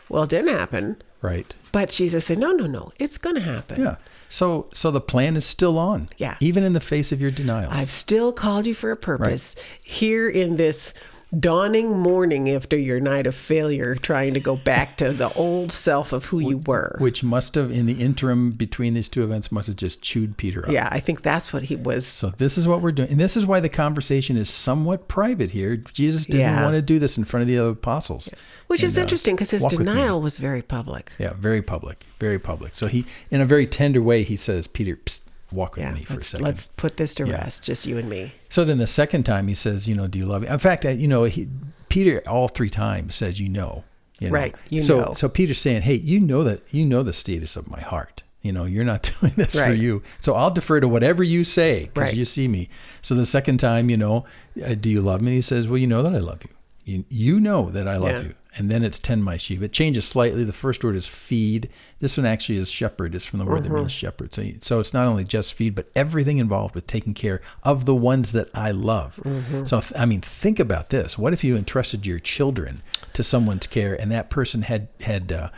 Well, 0.09 0.23
it 0.25 0.31
didn't 0.31 0.55
happen. 0.57 1.03
right. 1.23 1.53
But 1.73 1.91
Jesus 1.91 2.27
said, 2.27 2.39
no, 2.39 2.53
no, 2.53 2.67
no, 2.67 2.93
it's 2.99 3.19
going 3.19 3.35
to 3.35 3.43
happen. 3.43 3.83
Yeah. 3.83 3.97
So 4.29 4.69
so 4.73 4.91
the 4.91 5.01
plan 5.01 5.37
is 5.37 5.45
still 5.45 5.79
on. 5.79 6.07
Yeah. 6.17 6.37
Even 6.41 6.65
in 6.65 6.73
the 6.73 6.81
face 6.81 7.13
of 7.13 7.21
your 7.21 7.31
denials. 7.31 7.73
I've 7.73 7.91
still 7.91 8.33
called 8.33 8.67
you 8.67 8.75
for 8.75 8.91
a 8.91 8.97
purpose 8.97 9.57
here 9.83 10.29
in 10.29 10.57
this 10.57 10.95
dawning 11.39 11.99
morning 11.99 12.49
after 12.51 12.77
your 12.77 13.01
night 13.01 13.27
of 13.27 13.35
failure, 13.35 13.95
trying 13.95 14.35
to 14.35 14.41
go 14.41 14.57
back 14.57 14.97
to 14.99 15.13
the 15.13 15.33
old 15.35 15.73
self 15.73 16.13
of 16.13 16.27
who 16.27 16.39
you 16.41 16.59
were. 16.59 16.97
Which 16.99 17.23
must 17.23 17.55
have, 17.57 17.71
in 17.71 17.87
the 17.87 17.95
interim 17.95 18.53
between 18.53 18.95
these 18.95 19.09
two 19.09 19.23
events, 19.23 19.53
must 19.53 19.67
have 19.67 19.77
just 19.77 20.03
chewed 20.03 20.37
Peter 20.37 20.65
up. 20.67 20.73
Yeah, 20.73 20.89
I 20.91 21.01
think 21.01 21.23
that's 21.23 21.53
what 21.53 21.65
he 21.65 21.77
was. 21.77 22.07
So 22.07 22.31
this 22.31 22.57
is 22.57 22.67
what 22.67 22.81
we're 22.81 22.93
doing, 22.93 23.11
and 23.11 23.21
this 23.21 23.37
is 23.37 23.45
why 23.47 23.61
the 23.61 23.69
conversation 23.69 24.37
is 24.37 24.49
somewhat 24.49 25.09
private 25.09 25.51
here. 25.51 25.77
Jesus 25.77 26.27
didn't 26.27 26.41
Yeah. 26.41 26.63
want 26.65 26.75
to 26.75 26.83
do 26.83 26.99
this 26.99 27.19
in 27.19 27.25
front 27.25 27.43
of 27.43 27.49
the 27.49 27.59
other 27.59 27.71
apostles, 27.71 28.31
Which 28.69 28.83
is 28.83 28.97
And, 28.97 29.03
uh, 29.03 29.05
interesting 29.05 29.37
because 29.37 29.51
his 29.51 29.63
with 29.63 29.79
me. 29.79 29.85
denial 29.85 30.21
was 30.23 30.39
very 30.39 30.63
public. 30.63 31.13
Yeah, 31.19 31.33
very 31.39 31.63
public, 31.63 32.05
very 32.19 32.39
public. 32.39 32.75
So 32.75 32.87
he, 32.87 33.05
in 33.31 33.41
a 33.41 33.45
very 33.45 33.67
tender 33.67 34.03
way, 34.03 34.23
he 34.23 34.37
says, 34.37 34.67
"Peter, 34.67 34.97
psst, 34.97 35.21
walk 35.53 35.77
with 35.77 35.85
Yeah, 35.85 35.93
me 35.95 36.03
for 36.05 36.15
a 36.15 36.21
second. 36.21 36.45
let's 36.45 36.69
put 36.69 36.97
this 36.97 37.15
to 37.17 37.27
Yeah. 37.27 37.35
rest, 37.43 37.65
just 37.65 37.87
you 37.87 37.99
and 37.99 38.09
me. 38.09 38.33
So 38.49 38.65
then 38.65 38.79
the 38.79 38.87
second 38.87 39.25
time 39.25 39.49
he 39.49 39.55
says, 39.55 39.89
you 39.89 39.95
know, 39.95 40.07
do 40.07 40.19
you 40.19 40.27
love 40.27 40.43
me? 40.43 40.49
In 40.49 40.59
fact, 40.59 40.85
you 40.85 41.09
know, 41.09 41.25
he, 41.25 41.49
Peter 41.89 42.23
all 42.27 42.49
three 42.49 42.71
times 42.71 43.15
says, 43.15 43.39
you 43.41 43.49
know, 43.49 43.85
you 44.21 44.29
know. 44.29 44.35
Right, 44.35 44.55
you 44.71 44.83
so, 44.83 44.99
know. 45.01 45.15
So 45.15 45.29
Peter's 45.29 45.59
saying, 45.59 45.83
hey, 45.83 45.95
you 45.95 46.21
know 46.21 46.43
that 46.45 46.63
you 46.75 46.85
know 46.85 47.03
the 47.03 47.13
status 47.13 47.57
of 47.57 47.69
my 47.71 47.81
heart. 47.81 48.23
You 48.43 48.53
know, 48.53 48.65
you're 48.65 48.85
not 48.85 49.03
doing 49.21 49.33
this 49.37 49.55
for 49.55 49.73
you. 49.73 50.03
So 50.21 50.35
I'll 50.35 50.51
defer 50.53 50.79
to 50.81 50.87
whatever 50.89 51.23
you 51.25 51.43
say 51.45 51.87
because 51.93 52.09
Right. 52.11 52.15
you 52.17 52.25
see 52.25 52.47
me. 52.49 52.69
So 53.03 53.15
the 53.15 53.27
second 53.27 53.59
time, 53.59 53.91
you 53.91 53.97
know, 53.97 54.25
uh, 54.65 54.75
do 54.75 54.89
you 54.89 55.01
love 55.01 55.21
me? 55.21 55.33
He 55.33 55.41
says, 55.41 55.69
well, 55.69 55.79
you 55.79 55.87
know 55.89 56.03
that 56.03 56.15
I 56.15 56.19
love 56.19 56.43
you. 56.45 56.51
You, 56.87 57.05
you 57.11 57.41
know 57.41 57.69
that 57.71 57.87
I 57.87 57.97
love 57.99 58.11
Yeah. 58.13 58.23
you. 58.23 58.35
And 58.59 58.71
then 58.71 58.83
it's 58.83 58.99
tend 58.99 59.23
my 59.23 59.37
sheep. 59.37 59.61
It 59.61 59.73
changes 59.73 60.07
slightly. 60.07 60.43
The 60.45 60.53
first 60.55 60.83
word 60.83 60.97
is 60.97 61.07
feed. 61.07 61.69
This 61.99 62.17
one 62.17 62.25
actually 62.25 62.57
is 62.57 62.71
shepherd. 62.71 63.15
It's 63.15 63.27
from 63.27 63.39
the 63.39 63.45
word 63.45 63.65
that 63.65 63.69
Mm-hmm. 63.69 63.81
means 63.81 63.93
shepherd. 63.93 64.33
So, 64.33 64.45
so 64.63 64.81
it's 64.81 64.95
not 64.95 65.07
only 65.07 65.25
just 65.25 65.53
feed, 65.53 65.75
but 65.75 65.91
everything 65.95 66.39
involved 66.39 66.75
with 66.75 66.87
taking 66.87 67.13
care 67.13 67.43
of 67.65 67.85
the 67.85 67.95
ones 67.95 68.33
that 68.33 68.49
I 68.55 68.71
love. 68.71 69.21
Mm-hmm. 69.25 69.67
So, 69.67 69.83
I 69.95 70.07
mean, 70.07 70.23
think 70.23 70.59
about 70.59 70.89
this. 70.89 71.19
What 71.19 71.35
if 71.35 71.45
you 71.45 71.55
entrusted 71.55 72.07
your 72.07 72.19
children 72.19 72.83
to 73.13 73.23
someone's 73.23 73.67
care 73.67 74.01
and 74.01 74.11
that 74.11 74.31
person 74.31 74.63
had, 74.63 74.89
had 75.01 75.33
uh, 75.33 75.51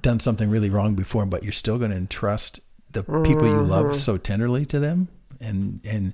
done 0.00 0.20
something 0.20 0.48
really 0.48 0.70
wrong 0.70 0.94
before, 0.94 1.26
but 1.26 1.42
you're 1.42 1.52
still 1.52 1.78
going 1.78 1.90
to 1.90 1.96
entrust 1.96 2.60
the 2.92 3.02
people 3.02 3.46
you 3.48 3.54
Mm-hmm. 3.54 3.70
love 3.70 3.96
so 3.96 4.18
tenderly 4.18 4.64
to 4.66 4.78
them? 4.78 5.08
And, 5.40 5.80
and 5.84 6.12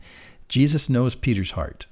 Jesus 0.49 0.89
knows 0.89 1.15
Peter's 1.15 1.51
heart. 1.51 1.85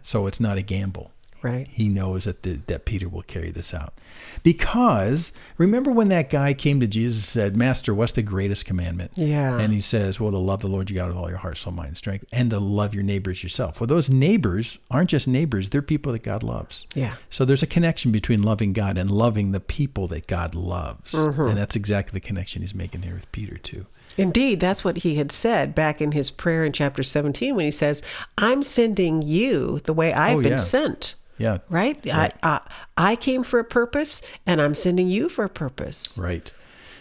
So 0.00 0.26
it's 0.26 0.40
not 0.40 0.56
a 0.56 0.62
gamble. 0.62 1.10
Right. 1.42 1.68
He 1.70 1.88
knows 1.88 2.24
that 2.24 2.42
the, 2.42 2.60
that 2.66 2.84
Peter 2.84 3.08
will 3.08 3.22
carry 3.22 3.50
this 3.50 3.72
out. 3.72 3.94
Because 4.42 5.32
remember 5.56 5.90
when 5.90 6.08
that 6.08 6.30
guy 6.30 6.54
came 6.54 6.80
to 6.80 6.86
Jesus 6.86 7.22
and 7.24 7.28
said, 7.28 7.56
Master, 7.56 7.94
what's 7.94 8.12
the 8.12 8.22
greatest 8.22 8.66
commandment? 8.66 9.12
Yeah. 9.14 9.58
And 9.58 9.72
he 9.72 9.80
says, 9.80 10.18
Well, 10.18 10.30
to 10.30 10.38
love 10.38 10.60
the 10.60 10.68
Lord 10.68 10.90
your 10.90 11.02
God 11.04 11.08
with 11.08 11.16
all 11.16 11.28
your 11.28 11.38
heart, 11.38 11.56
soul, 11.58 11.72
mind, 11.72 11.88
and 11.88 11.96
strength, 11.96 12.24
and 12.32 12.50
to 12.50 12.58
love 12.58 12.94
your 12.94 13.02
neighbors 13.04 13.42
yourself. 13.42 13.80
Well, 13.80 13.86
those 13.86 14.08
neighbors 14.10 14.78
aren't 14.90 15.10
just 15.10 15.28
neighbors, 15.28 15.70
they're 15.70 15.82
people 15.82 16.12
that 16.12 16.22
God 16.22 16.42
loves. 16.42 16.86
Yeah. 16.94 17.14
So 17.30 17.44
there's 17.44 17.62
a 17.62 17.66
connection 17.66 18.10
between 18.12 18.42
loving 18.42 18.72
God 18.72 18.96
and 18.98 19.10
loving 19.10 19.52
the 19.52 19.60
people 19.60 20.08
that 20.08 20.26
God 20.26 20.54
loves. 20.54 21.12
Mm-hmm. 21.12 21.40
And 21.42 21.56
that's 21.58 21.76
exactly 21.76 22.18
the 22.18 22.26
connection 22.26 22.62
he's 22.62 22.74
making 22.74 23.02
here 23.02 23.14
with 23.14 23.30
Peter, 23.32 23.58
too. 23.58 23.86
Indeed, 24.16 24.58
that's 24.60 24.84
what 24.84 24.98
he 24.98 25.14
had 25.16 25.30
said 25.30 25.74
back 25.74 26.00
in 26.00 26.12
his 26.12 26.30
prayer 26.30 26.64
in 26.64 26.72
chapter 26.72 27.02
17 27.02 27.54
when 27.54 27.64
he 27.64 27.70
says, 27.70 28.02
I'm 28.36 28.62
sending 28.62 29.22
you 29.22 29.78
the 29.80 29.92
way 29.92 30.12
I've 30.12 30.38
Oh, 30.38 30.42
been 30.42 30.52
yeah. 30.52 30.56
sent. 30.56 31.14
Yeah. 31.38 31.58
Right? 31.68 31.98
I, 32.06 32.32
I, 32.42 32.60
I 32.96 33.16
came 33.16 33.42
for 33.42 33.58
a 33.58 33.64
purpose 33.64 34.22
and 34.46 34.60
I'm 34.60 34.74
sending 34.74 35.08
you 35.08 35.28
for 35.28 35.44
a 35.44 35.48
purpose. 35.48 36.18
Right. 36.18 36.52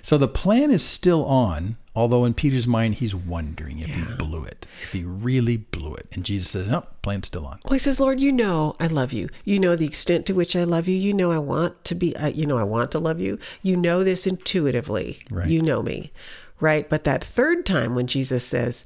So 0.08 0.18
the 0.18 0.30
plan 0.30 0.72
is 0.72 0.86
still 0.86 1.26
on, 1.26 1.76
although 1.94 2.24
in 2.24 2.34
Peter's 2.34 2.66
mind, 2.66 2.96
he's 2.96 3.14
wondering 3.14 3.80
if 3.80 3.90
he 3.90 4.02
blew 4.16 4.46
it, 4.46 4.66
if 4.84 4.94
he 4.94 5.04
really 5.04 5.58
blew 5.58 5.96
it. 5.96 6.08
And 6.14 6.24
Jesus 6.24 6.50
says, 6.52 6.70
No, 6.70 6.86
plan's 7.02 7.28
still 7.28 7.46
on. 7.46 7.60
Well, 7.66 7.74
he 7.74 7.78
says, 7.80 8.00
Lord, 8.00 8.22
you 8.22 8.32
know 8.32 8.74
I 8.80 8.88
love 8.88 9.12
you. 9.12 9.28
You 9.44 9.60
know 9.60 9.76
the 9.76 9.86
extent 9.86 10.26
to 10.28 10.34
which 10.34 10.56
I 10.56 10.64
love 10.64 10.88
you. 10.88 10.96
You 10.96 11.14
know 11.14 11.32
I 11.32 11.40
want 11.40 11.84
to 11.84 11.94
be, 11.94 12.16
I, 12.16 12.30
you 12.30 12.46
know 12.46 12.58
I 12.58 12.64
want 12.64 12.92
to 12.92 13.00
love 13.00 13.20
you. 13.20 13.38
You 13.62 13.76
know 13.76 14.06
this 14.06 14.26
intuitively. 14.26 15.20
Right. 15.30 15.50
You 15.50 15.62
know 15.62 15.84
me. 15.84 16.14
Right? 16.62 16.88
But 16.88 17.04
that 17.04 17.22
third 17.22 17.66
time 17.66 17.94
when 17.94 18.08
Jesus 18.08 18.46
says, 18.46 18.86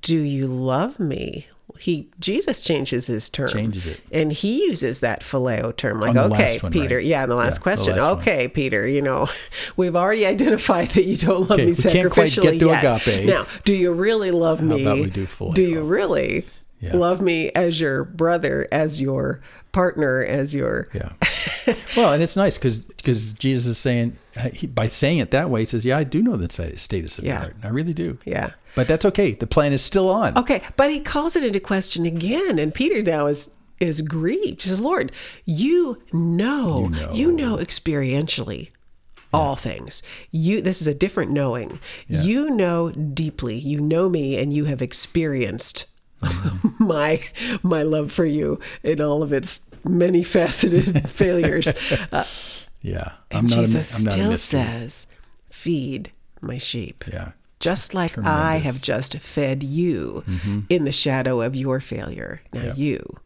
Do 0.00 0.16
you 0.16 0.46
love 0.46 1.00
me? 1.00 1.46
He 1.78 2.10
Jesus 2.20 2.62
changes 2.62 3.06
his 3.08 3.28
term. 3.30 3.48
Changes 3.48 3.86
it. 3.86 4.00
And 4.12 4.30
he 4.30 4.66
uses 4.66 5.00
that 5.00 5.22
phileo 5.22 5.74
term. 5.76 5.98
Like, 6.00 6.12
the 6.14 6.24
okay, 6.26 6.52
last 6.52 6.62
one, 6.62 6.70
Peter. 6.70 6.96
right? 6.96 7.04
Yeah, 7.04 7.22
in 7.24 7.28
the 7.30 7.34
last 7.34 7.54
Yeah, 7.54 7.58
the 7.58 7.62
question. 7.62 7.96
last 7.96 8.02
one. 8.10 8.18
okay, 8.20 8.48
Peter, 8.48 8.86
you 8.86 9.02
know, 9.02 9.28
we've 9.76 9.96
already 9.96 10.24
identified 10.26 10.88
that 10.90 11.04
you 11.04 11.16
don't 11.16 11.40
love 11.40 11.52
Okay, 11.52 11.66
me 11.66 11.72
we 11.72 11.82
can't 11.90 12.12
quite 12.12 12.28
sacrificially 12.28 12.42
get 12.42 12.58
to 12.60 12.66
yet. 12.66 13.08
agape. 13.08 13.26
Now, 13.26 13.46
do 13.64 13.74
you 13.74 13.92
really 13.92 14.30
love 14.30 14.60
me? 14.62 14.82
about 14.82 14.98
we 14.98 15.10
do 15.10 15.26
phileo? 15.26 15.54
Do 15.54 15.62
you 15.62 15.82
really 15.82 16.44
Yeah. 16.80 16.96
love 16.96 17.20
me 17.22 17.50
as 17.52 17.80
your 17.80 18.04
brother, 18.04 18.68
as 18.70 19.00
your 19.00 19.40
partner, 19.72 20.22
as 20.22 20.54
your 20.54 20.88
Yeah. 20.92 21.12
well, 21.96 22.12
and 22.12 22.22
it's 22.22 22.36
nice 22.36 22.58
because 22.58 22.80
because 22.80 23.32
Jesus 23.32 23.66
is 23.66 23.78
saying, 23.78 24.16
he, 24.52 24.66
by 24.66 24.86
saying 24.88 25.18
it 25.18 25.30
that 25.32 25.48
way, 25.50 25.60
he 25.60 25.66
says, 25.66 25.84
Yeah, 25.84 25.96
I 25.98 26.04
do 26.04 26.22
know 26.22 26.36
the 26.36 26.48
sta- 26.50 26.76
status 26.76 27.18
of 27.18 27.24
your 27.24 27.32
Yeah. 27.34 27.38
heart. 27.40 27.56
I 27.64 27.68
really 27.68 27.94
do. 27.94 28.18
yeah. 28.24 28.50
But 28.74 28.88
that's 28.88 29.04
okay. 29.04 29.32
The 29.32 29.46
plan 29.46 29.72
is 29.72 29.82
still 29.82 30.08
on. 30.08 30.36
Okay, 30.38 30.62
but 30.76 30.90
he 30.90 31.00
calls 31.00 31.36
it 31.36 31.44
into 31.44 31.60
question 31.60 32.06
again, 32.06 32.58
and 32.58 32.74
Peter 32.74 33.02
now 33.02 33.26
is 33.26 33.54
is 33.80 34.00
grieved. 34.00 34.62
He 34.62 34.68
says, 34.68 34.80
"Lord, 34.80 35.12
you 35.44 36.02
know, 36.12 36.90
you 37.12 37.30
You 37.30 37.32
know, 37.32 37.56
know. 37.56 37.62
experientially." 37.62 38.70
All 39.34 39.56
things. 39.56 40.02
You 40.30 40.60
this 40.60 40.82
is 40.82 40.86
a 40.86 40.94
different 40.94 41.30
knowing. 41.30 41.80
Yeah. 42.06 42.20
You 42.22 42.50
know 42.50 42.90
deeply. 42.90 43.56
You 43.58 43.80
know 43.80 44.10
me 44.10 44.38
and 44.38 44.52
you 44.52 44.66
have 44.66 44.82
experienced 44.82 45.86
Mm-hmm. 46.22 46.84
my 46.84 47.20
my 47.64 47.82
love 47.82 48.12
for 48.12 48.24
you 48.26 48.60
in 48.84 49.00
all 49.00 49.22
of 49.24 49.32
its 49.32 49.68
many 49.84 50.22
faceted 50.22 51.08
failures. 51.22 51.74
Uh, 52.12 52.24
Yeah. 52.82 53.12
and 53.30 53.48
Jesus 53.48 53.98
I'm 53.98 54.04
not 54.04 54.12
a 54.12 54.12
still 54.12 54.36
says, 54.36 55.06
"Feed 55.50 56.12
my 56.40 56.58
sheep." 56.58 57.02
Yeah. 57.12 57.32
Just 57.62 57.94
like 57.94 58.12
I 58.12 58.14
Tremendous. 58.14 58.34
Mm-hmm. 58.58 58.64
have 58.66 58.82
just 58.82 59.18
fed 59.20 59.62
you 59.62 60.22
in 60.68 60.84
the 60.84 60.92
shadow 60.92 61.40
of 61.40 61.56
your 61.56 61.80
failure. 61.80 62.42
Now 62.52 62.64
Yeah. 62.64 62.74
you 62.74 63.16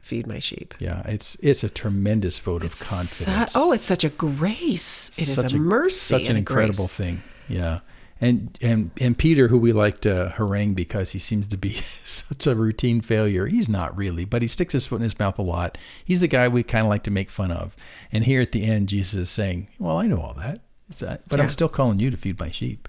feed 0.00 0.26
my 0.26 0.38
sheep. 0.38 0.74
Yeah. 0.78 1.00
It's 1.06 1.36
it's 1.40 1.64
a 1.64 1.70
tremendous 1.70 2.38
vote 2.38 2.62
of 2.62 2.74
Su- 2.74 2.84
confidence. 2.94 3.52
oh, 3.56 3.72
it's 3.72 3.82
such 3.84 4.04
a 4.04 4.10
grace. 4.10 5.10
It 5.18 5.28
is 5.28 5.34
such 5.34 5.52
a 5.54 5.58
mercy. 5.58 6.18
such 6.18 6.28
an 6.28 6.36
incredible 6.36 6.84
grace. 6.84 6.92
thing. 6.92 7.22
Yeah, 7.48 7.80
and 8.20 8.58
and 8.62 8.90
and 9.00 9.16
Peter, 9.18 9.48
who 9.48 9.58
we 9.58 9.72
like 9.72 10.00
to 10.02 10.30
harangue 10.36 10.74
because 10.74 11.12
he 11.12 11.18
seems 11.18 11.46
to 11.48 11.56
be 11.56 11.72
such 12.04 12.46
a 12.46 12.54
routine 12.54 13.00
failure. 13.00 13.46
He's 13.46 13.68
not 13.68 13.96
really, 13.96 14.24
but 14.24 14.42
he 14.42 14.48
sticks 14.48 14.72
his 14.72 14.86
foot 14.86 14.96
in 14.96 15.02
his 15.02 15.18
mouth 15.18 15.38
a 15.38 15.42
lot. 15.42 15.76
He's 16.04 16.20
the 16.20 16.28
guy 16.28 16.48
we 16.48 16.62
kind 16.62 16.84
of 16.86 16.90
like 16.90 17.02
to 17.04 17.10
make 17.10 17.28
fun 17.30 17.50
of. 17.52 17.74
And 18.12 18.24
here 18.24 18.40
at 18.40 18.52
the 18.52 18.64
end, 18.64 18.88
Jesus 18.88 19.14
is 19.14 19.30
saying, 19.30 19.68
"Well, 19.78 19.98
I 19.98 20.06
know 20.06 20.20
all 20.20 20.34
that, 20.34 20.60
It's 20.90 21.00
that- 21.00 21.28
but 21.28 21.38
Yeah. 21.38 21.44
I'm 21.44 21.50
still 21.50 21.68
calling 21.68 21.98
you 21.98 22.10
to 22.10 22.16
feed 22.16 22.38
my 22.40 22.50
sheep, 22.50 22.88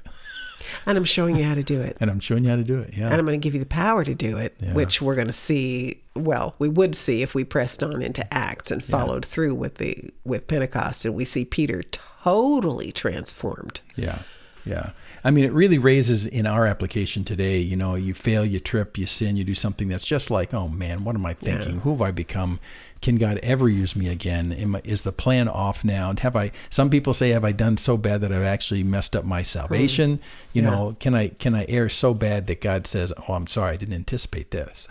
And 0.85 0.97
I'm 0.97 1.03
showing 1.05 1.35
you 1.35 1.43
how 1.43 1.55
to 1.55 1.63
do 1.63 1.81
it. 1.81 1.97
and 1.99 2.09
I'm 2.09 2.19
showing 2.19 2.43
you 2.43 2.49
how 2.49 2.55
to 2.55 2.63
do 2.63 2.79
it." 2.79 2.95
Yeah, 2.97 3.05
And 3.05 3.15
I'm 3.15 3.25
going 3.25 3.39
to 3.39 3.43
give 3.43 3.53
you 3.53 3.59
the 3.59 3.65
power 3.65 4.03
to 4.03 4.15
do 4.15 4.37
it, 4.37 4.55
Yeah. 4.61 4.73
which 4.73 5.01
we're 5.01 5.15
going 5.15 5.27
to 5.27 5.33
see. 5.33 6.01
Well, 6.15 6.55
we 6.59 6.69
would 6.69 6.95
see 6.95 7.21
if 7.21 7.35
we 7.35 7.43
pressed 7.43 7.83
on 7.83 8.01
into 8.01 8.25
Acts 8.33 8.71
and 8.71 8.83
followed 8.83 9.25
through 9.25 9.55
with 9.55 9.75
the 9.75 10.09
with 10.23 10.47
Pentecost, 10.47 11.05
and 11.05 11.13
we 11.15 11.25
see 11.25 11.43
Peter 11.45 11.83
totally 12.23 12.91
transformed. 12.91 13.81
Yeah. 13.95 14.19
Yeah. 14.65 14.91
I 15.23 15.31
mean, 15.31 15.45
it 15.45 15.51
really 15.53 15.77
raises 15.77 16.25
in 16.25 16.45
our 16.47 16.65
application 16.65 17.23
today, 17.23 17.59
you 17.59 17.75
know, 17.75 17.95
you 17.95 18.13
fail, 18.13 18.43
you 18.45 18.59
trip, 18.59 18.97
you 18.97 19.05
sin, 19.05 19.37
you 19.37 19.43
do 19.43 19.53
something 19.55 19.87
that's 19.87 20.05
just 20.05 20.29
like, 20.31 20.53
oh 20.53 20.67
man, 20.67 21.03
what 21.03 21.15
am 21.15 21.25
I 21.25 21.33
thinking? 21.33 21.79
Who 21.81 21.91
have 21.91 22.01
I 22.01 22.11
become? 22.11 22.59
Can 23.01 23.17
God 23.17 23.37
ever 23.43 23.69
use 23.69 23.95
me 23.95 24.07
again? 24.07 24.51
I, 24.75 24.81
is 24.83 25.03
the 25.03 25.11
plan 25.11 25.47
off 25.47 25.83
now? 25.83 26.09
And 26.09 26.19
have 26.21 26.35
I, 26.35 26.51
some 26.71 26.89
people 26.89 27.13
say, 27.13 27.29
have 27.29 27.45
I 27.45 27.51
done 27.51 27.77
so 27.77 27.97
bad 27.97 28.21
that 28.21 28.31
I've 28.31 28.41
actually 28.43 28.83
messed 28.83 29.15
up 29.15 29.23
my 29.25 29.43
salvation? 29.43 30.19
You 30.53 30.63
Yeah. 30.63 30.69
know, 30.71 30.97
can 30.99 31.13
I, 31.13 31.27
can 31.29 31.53
I 31.53 31.65
err 31.69 31.89
so 31.89 32.15
bad 32.15 32.47
that 32.47 32.61
God 32.61 32.87
says, 32.87 33.13
oh, 33.27 33.33
I'm 33.33 33.45
sorry, 33.47 33.73
I 33.73 33.77
didn't 33.77 33.93
anticipate 33.95 34.49
this? 34.49 34.87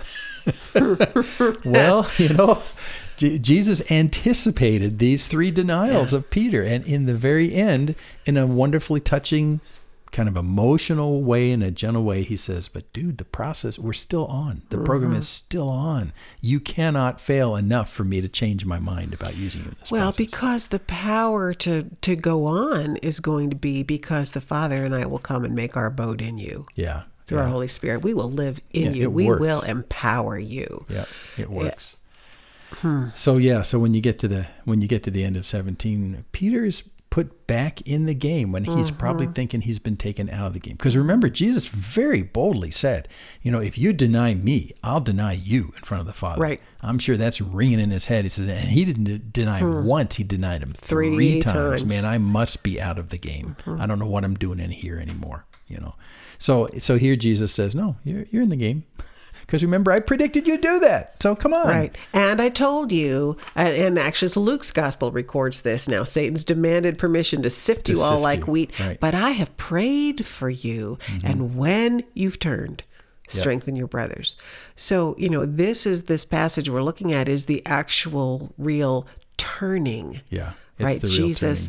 well, 1.64 2.08
you 2.18 2.28
know, 2.30 2.62
Jesus 3.16 3.90
anticipated 3.90 4.98
these 4.98 5.26
three 5.26 5.50
denials 5.50 6.12
of 6.12 6.30
Peter, 6.30 6.62
and 6.62 6.84
in 6.86 7.06
the 7.06 7.14
very 7.14 7.54
end, 7.54 7.94
in 8.26 8.36
a 8.36 8.46
wonderfully 8.46 9.00
touching, 9.00 9.60
kind 10.12 10.28
of 10.28 10.36
emotional 10.36 11.22
way, 11.22 11.50
in 11.50 11.62
a 11.62 11.70
gentle 11.70 12.02
way, 12.04 12.22
he 12.22 12.36
says, 12.36 12.68
"But 12.68 12.92
dude, 12.92 13.18
the 13.18 13.24
process 13.24 13.78
we're 13.78 13.92
still 13.92 14.26
on. 14.26 14.62
The 14.70 14.78
program 14.78 15.10
mm-hmm. 15.10 15.18
is 15.18 15.28
still 15.28 15.68
on. 15.68 16.12
You 16.40 16.60
cannot 16.60 17.20
fail 17.20 17.56
enough 17.56 17.92
for 17.92 18.04
me 18.04 18.20
to 18.20 18.28
change 18.28 18.64
my 18.64 18.78
mind 18.78 19.12
about 19.14 19.36
using 19.36 19.62
you 19.62 19.68
in 19.70 19.76
this 19.80 19.90
Well, 19.90 20.06
process." 20.12 20.16
because 20.26 20.66
the 20.68 20.80
power 20.80 21.52
to 21.54 21.90
to 22.02 22.16
go 22.16 22.46
on 22.46 22.96
is 22.96 23.20
going 23.20 23.50
to 23.50 23.56
be 23.56 23.82
because 23.82 24.32
the 24.32 24.40
Father 24.40 24.84
and 24.84 24.94
I 24.94 25.06
will 25.06 25.18
come 25.18 25.44
and 25.44 25.54
make 25.54 25.76
our 25.76 25.86
abode 25.86 26.20
in 26.22 26.38
you 26.38 26.66
yeah, 26.76 27.02
through 27.26 27.38
yeah, 27.38 27.44
our 27.44 27.50
Holy 27.50 27.68
Spirit. 27.68 28.02
We 28.02 28.14
will 28.14 28.30
live 28.30 28.60
in 28.72 28.92
Yeah, 28.94 29.02
you. 29.02 29.10
We 29.10 29.26
works. 29.26 29.40
will 29.40 29.62
empower 29.62 30.38
you. 30.38 30.84
yeah, 30.88 31.04
it 31.36 31.50
works. 31.50 31.96
So 33.14 33.36
yeah, 33.36 33.62
so 33.62 33.78
when 33.78 33.94
you 33.94 34.00
get 34.00 34.18
to 34.20 34.28
the 34.28 34.46
when 34.64 34.80
you 34.80 34.88
get 34.88 35.02
to 35.04 35.10
the 35.10 35.24
end 35.24 35.36
of 35.36 35.46
seventeen, 35.46 36.24
Peter's 36.32 36.84
put 37.10 37.46
back 37.46 37.80
in 37.82 38.06
the 38.06 38.14
game 38.14 38.50
when 38.50 38.64
he's 38.64 38.74
Mm-hmm. 38.88 38.96
probably 38.96 39.26
thinking 39.28 39.60
he's 39.60 39.78
been 39.78 39.96
taken 39.96 40.28
out 40.28 40.48
of 40.48 40.52
the 40.52 40.58
game. 40.58 40.74
Because 40.74 40.96
remember, 40.96 41.28
Jesus 41.28 41.68
very 41.68 42.22
boldly 42.24 42.72
said, 42.72 43.06
you 43.40 43.52
know, 43.52 43.60
if 43.60 43.78
you 43.78 43.92
deny 43.92 44.34
me, 44.34 44.72
I'll 44.82 45.00
deny 45.00 45.34
you 45.34 45.72
in 45.76 45.82
front 45.84 46.00
of 46.00 46.08
the 46.08 46.12
Father. 46.12 46.40
Right. 46.42 46.60
I'm 46.82 46.98
sure 46.98 47.16
that's 47.16 47.40
ringing 47.40 47.78
in 47.78 47.92
his 47.92 48.06
head. 48.06 48.24
He 48.24 48.28
says, 48.28 48.48
and 48.48 48.68
he 48.68 48.84
didn't 48.84 49.04
de- 49.04 49.18
deny 49.18 49.58
him 49.60 49.84
once, 49.84 50.16
he 50.16 50.24
denied 50.24 50.60
him 50.64 50.72
three. 50.72 51.14
Three 51.14 51.40
times. 51.40 51.54
times. 51.54 51.80
Mm-hmm. 51.82 51.88
Man, 51.90 52.04
I 52.04 52.18
must 52.18 52.64
be 52.64 52.80
out 52.80 52.98
of 52.98 53.10
the 53.10 53.18
game. 53.18 53.54
I 53.64 53.86
don't 53.86 54.00
know 54.00 54.06
what 54.06 54.24
I'm 54.24 54.34
doing 54.34 54.58
in 54.58 54.72
here 54.72 54.98
anymore, 54.98 55.44
you 55.68 55.76
know. 55.78 55.94
So 56.40 56.68
so 56.80 56.98
here 56.98 57.14
Jesus 57.14 57.52
says, 57.52 57.76
No, 57.76 57.94
you're 58.02 58.24
you're 58.32 58.42
in 58.42 58.48
the 58.48 58.56
game. 58.56 58.86
Because 59.46 59.62
remember, 59.62 59.92
I 59.92 60.00
predicted 60.00 60.46
you'd 60.48 60.60
do 60.60 60.78
that. 60.80 61.22
So 61.22 61.34
come 61.36 61.52
on. 61.54 61.66
Right. 61.66 61.98
And 62.12 62.40
I 62.40 62.48
told 62.48 62.92
you, 62.92 63.36
and, 63.54 63.74
and 63.76 63.98
actually, 63.98 64.30
Luke's 64.42 64.70
gospel 64.70 65.12
records 65.12 65.62
this 65.62 65.88
now. 65.88 66.04
Satan's 66.04 66.44
demanded 66.44 66.98
permission 66.98 67.42
to 67.42 67.50
sift 67.50 67.86
To 67.86 67.92
you 67.92 68.00
all 68.00 68.10
sift 68.12 68.22
like 68.22 68.40
you. 68.46 68.52
wheat, 68.52 68.78
Right. 68.80 68.88
Mm-hmm. 68.90 68.94
but 69.00 69.14
I 69.14 69.30
have 69.30 69.56
prayed 69.56 70.24
for 70.26 70.48
you. 70.50 70.98
And 71.22 71.56
when 71.56 72.04
you've 72.14 72.38
turned, 72.38 72.82
strengthen 73.28 73.76
your 73.76 73.86
brothers. 73.88 74.36
So, 74.76 75.14
you 75.18 75.28
know, 75.28 75.44
this 75.46 75.86
is 75.86 76.04
this 76.04 76.24
passage 76.24 76.68
we're 76.70 76.82
looking 76.82 77.12
at 77.12 77.28
is 77.28 77.46
the 77.46 77.62
actual 77.66 78.52
real 78.58 79.06
turning. 79.36 80.20
Yeah. 80.30 80.52
It's 80.76 80.84
right 80.84 81.00
jesus 81.08 81.68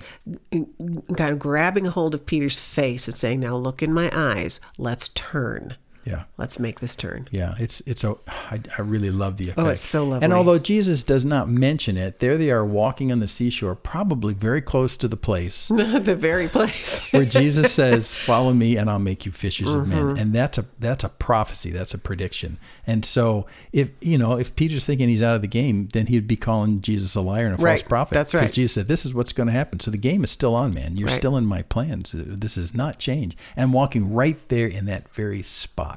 kind 0.50 1.29
of 1.32 1.38
grabbing 1.38 1.86
a 1.86 1.91
hold 1.91 2.15
of 2.15 2.25
peter's 2.25 2.60
face 2.60 3.08
and 3.08 3.15
saying 3.15 3.39
now 3.39 3.55
look 3.55 3.84
in 3.84 3.94
my 3.94 4.10
eyes 4.12 4.60
let's 4.79 5.10
turn 5.10 5.77
Yeah. 6.06 6.24
let's 6.38 6.60
make 6.60 6.80
this 6.80 6.96
turn 6.96 7.28
Yeah, 7.32 7.56
it's 7.58 7.82
it's 7.82 8.04
a. 8.04 8.16
I, 8.52 8.62
I 8.78 8.82
really 8.82 9.10
love 9.10 9.38
the 9.38 9.46
effect. 9.46 9.60
Oh, 9.60 9.70
it's 9.70 9.82
so 9.82 10.04
lovely. 10.06 10.24
And 10.24 10.34
although 10.34 10.60
Jesus 10.60 11.04
does 11.04 11.26
not 11.26 11.50
mention 11.50 11.98
it, 11.98 12.20
there 12.20 12.38
they 12.38 12.52
are 12.52 12.64
walking 12.66 13.12
on 13.12 13.20
the 13.20 13.28
seashore, 13.28 13.76
probably 13.76 14.34
very 14.36 14.62
close 14.62 14.96
to 14.98 15.08
the 15.08 15.18
place 15.18 15.68
the 15.76 16.16
very 16.16 16.48
place 16.48 17.08
where 17.12 17.26
Jesus 17.26 17.74
says, 17.82 18.14
"Follow 18.14 18.54
me, 18.54 18.78
and 18.78 18.90
I'll 18.90 19.00
make 19.00 19.26
you 19.26 19.32
fishers 19.32 19.74
of 19.74 19.88
Mm-hmm. 19.88 19.90
men." 20.08 20.18
And 20.18 20.34
that's 20.34 20.58
a 20.58 20.66
that's 20.80 21.04
a 21.04 21.10
prophecy. 21.10 21.72
That's 21.72 21.94
a 21.94 21.98
prediction. 21.98 22.58
And 22.86 23.04
so, 23.04 23.48
if 23.74 23.90
you 24.02 24.18
know, 24.18 24.38
if 24.38 24.56
Peter's 24.56 24.86
thinking 24.86 25.10
he's 25.10 25.24
out 25.24 25.36
of 25.36 25.42
the 25.42 25.48
game, 25.48 25.90
then 25.94 26.06
he'd 26.08 26.28
be 26.28 26.36
calling 26.36 26.82
Jesus 26.82 27.16
a 27.16 27.22
liar 27.22 27.46
and 27.46 27.56
a 27.56 27.58
Right, 27.58 27.80
false 27.80 27.88
prophet. 27.90 28.14
that's 28.14 28.36
right. 28.36 28.52
Jesus 28.54 28.74
said, 28.74 28.88
"This 28.88 29.06
is 29.06 29.14
what's 29.14 29.34
going 29.34 29.48
to 29.48 29.54
happen." 29.54 29.80
So 29.80 29.90
the 29.92 29.98
game 29.98 30.24
is 30.24 30.30
still 30.32 30.54
on, 30.56 30.74
man. 30.74 30.98
You're 30.98 31.08
Right. 31.08 31.18
still 31.18 31.36
in 31.36 31.46
my 31.46 31.64
plans. 31.64 32.12
This 32.14 32.58
is 32.58 32.74
not 32.76 33.00
changed. 33.00 33.38
And 33.56 33.74
walking 33.74 34.14
right 34.14 34.38
there 34.50 34.68
in 34.68 34.86
that 34.86 35.12
very 35.14 35.42
spot 35.42 35.95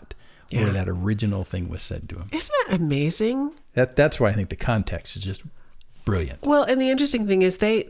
Yeah. 0.51 0.65
where 0.65 0.73
that 0.73 0.89
original 0.89 1.45
thing 1.45 1.69
was 1.69 1.83
said 1.83 2.09
to 2.09 2.17
him. 2.17 2.29
isn't 2.33 2.55
that 2.69 2.77
amazing 2.77 3.53
That 3.75 3.97
that's 3.97 4.19
why 4.19 4.29
I 4.29 4.33
think 4.33 4.49
the 4.49 4.57
context 4.57 5.17
is 5.17 5.23
just 5.25 5.43
brilliant. 6.05 6.43
well 6.43 6.63
and 6.63 6.81
the 6.81 6.91
interesting 6.91 7.27
thing 7.27 7.43
is 7.43 7.59
they 7.59 7.89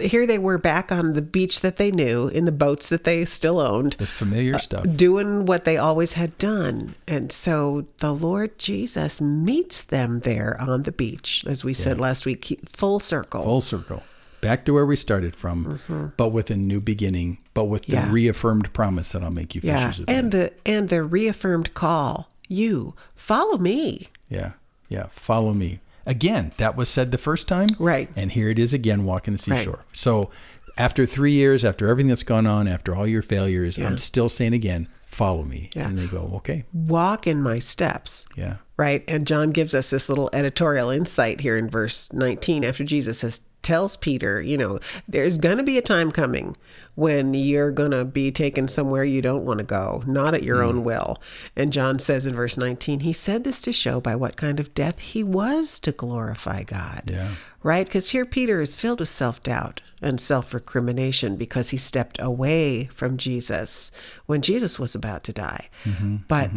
here 0.00 0.26
they 0.28 0.38
were 0.38 0.58
back 0.58 0.92
on 0.92 1.14
the 1.14 1.22
beach 1.22 1.60
that 1.60 1.76
they 1.76 1.90
knew 1.90 2.28
in 2.28 2.44
the 2.44 2.52
boats 2.52 2.88
that 2.88 3.02
they 3.02 3.24
still 3.24 3.58
owned 3.58 3.94
The 3.94 4.06
familiar 4.06 4.54
uh, 4.54 4.58
stuff. 4.58 4.84
doing 4.96 5.44
what 5.44 5.64
they 5.64 5.76
always 5.76 6.12
had 6.12 6.38
done. 6.38 6.94
And 7.08 7.32
so 7.32 7.88
the 7.98 8.12
Lord 8.14 8.60
Jesus 8.60 9.20
meets 9.20 9.82
them 9.82 10.20
there 10.20 10.56
on 10.60 10.84
the 10.84 10.92
beach, 10.92 11.44
as 11.48 11.64
we 11.64 11.72
said 11.72 11.98
last 11.98 12.24
week, 12.24 12.60
full 12.64 13.00
circle. 13.00 13.42
Full 13.42 13.60
circle. 13.60 14.04
Back 14.46 14.64
to 14.66 14.72
where 14.72 14.86
we 14.86 14.94
started 14.96 15.34
from, 15.34 16.12
but 16.16 16.28
with 16.28 16.50
a 16.50 16.56
new 16.56 16.80
beginning, 16.80 17.38
but 17.52 17.64
with 17.64 17.86
the 17.86 17.96
Mm-hmm. 17.96 18.06
Yeah. 18.06 18.12
reaffirmed 18.12 18.72
promise 18.72 19.10
that 19.12 19.22
I'll 19.22 19.30
make 19.30 19.54
you 19.54 19.60
yeah. 19.64 19.88
fishers 19.88 20.00
of 20.00 20.06
men. 20.08 20.16
And 20.18 20.32
the 20.32 20.52
and 20.64 20.88
the 20.88 21.02
reaffirmed 21.02 21.74
call, 21.74 22.30
you 22.48 22.94
follow 23.14 23.58
me. 23.58 24.08
Yeah. 24.28 24.52
Yeah. 24.88 25.06
Follow 25.10 25.52
me. 25.52 25.80
Again, 26.06 26.52
that 26.58 26.76
was 26.76 26.88
said 26.88 27.10
the 27.10 27.18
first 27.18 27.48
time. 27.48 27.68
Right. 27.80 28.08
And 28.14 28.30
here 28.32 28.48
it 28.50 28.58
is 28.60 28.72
again 28.72 29.04
walking 29.04 29.34
the 29.34 29.50
Right. 29.50 29.58
seashore. 29.60 29.84
So 29.92 30.30
after 30.78 31.04
three 31.06 31.32
years, 31.32 31.64
after 31.64 31.88
everything 31.88 32.08
that's 32.08 32.22
gone 32.22 32.46
on, 32.46 32.68
after 32.68 32.94
all 32.94 33.06
your 33.06 33.22
failures, 33.22 33.78
I'm 33.78 33.98
still 33.98 34.28
saying 34.28 34.52
again, 34.52 34.86
follow 35.06 35.42
me. 35.42 35.70
Yeah. 35.74 35.88
And 35.88 35.98
they 35.98 36.06
go, 36.06 36.30
okay. 36.36 36.64
Walk 36.72 37.26
in 37.26 37.42
my 37.42 37.58
steps. 37.58 38.26
Yeah. 38.36 38.56
Right. 38.76 39.02
And 39.08 39.26
John 39.26 39.50
gives 39.50 39.74
us 39.74 39.90
this 39.90 40.08
little 40.08 40.28
editorial 40.34 40.90
insight 40.90 41.40
here 41.40 41.56
in 41.56 41.68
verse 41.70 42.12
19 42.12 42.62
after 42.64 42.84
Jesus 42.84 43.18
says, 43.20 43.48
tells 43.66 43.96
Peter, 43.96 44.40
you 44.40 44.56
know, 44.56 44.78
there's 45.08 45.36
going 45.38 45.58
to 45.58 45.62
be 45.64 45.76
a 45.76 45.82
time 45.82 46.10
coming 46.10 46.56
when 46.94 47.34
you're 47.34 47.70
going 47.70 47.90
to 47.90 48.04
be 48.06 48.30
taken 48.32 48.68
somewhere 48.68 49.04
you 49.04 49.20
don't 49.20 49.44
want 49.44 49.58
to 49.58 49.64
go, 49.66 50.02
not 50.06 50.32
at 50.32 50.42
your 50.42 50.60
Mm. 50.62 50.66
own 50.68 50.84
will. 50.84 51.20
And 51.54 51.72
John 51.72 51.98
says 51.98 52.26
in 52.26 52.34
verse 52.34 52.56
19, 52.56 53.00
he 53.00 53.12
said 53.12 53.44
this 53.44 53.60
to 53.62 53.72
show 53.72 54.00
by 54.00 54.16
what 54.16 54.36
kind 54.36 54.58
of 54.58 54.72
death 54.72 55.00
he 55.00 55.22
was 55.22 55.78
to 55.80 55.92
glorify 55.92 56.62
God. 56.62 57.02
Yeah. 57.06 57.34
Right? 57.62 57.84
Because 57.86 58.10
here 58.10 58.24
Peter 58.24 58.62
is 58.62 58.76
filled 58.80 59.00
with 59.00 59.10
self 59.10 59.42
doubt 59.42 59.82
and 60.00 60.18
self 60.20 60.54
recrimination 60.54 61.36
because 61.36 61.68
he 61.70 61.76
stepped 61.76 62.18
away 62.20 62.84
from 62.86 63.16
Jesus 63.18 63.92
when 64.26 64.40
Jesus 64.40 64.78
was 64.78 64.94
about 64.94 65.22
to 65.24 65.32
die. 65.34 65.68
Mm-hmm, 65.84 66.16
but 66.28 66.50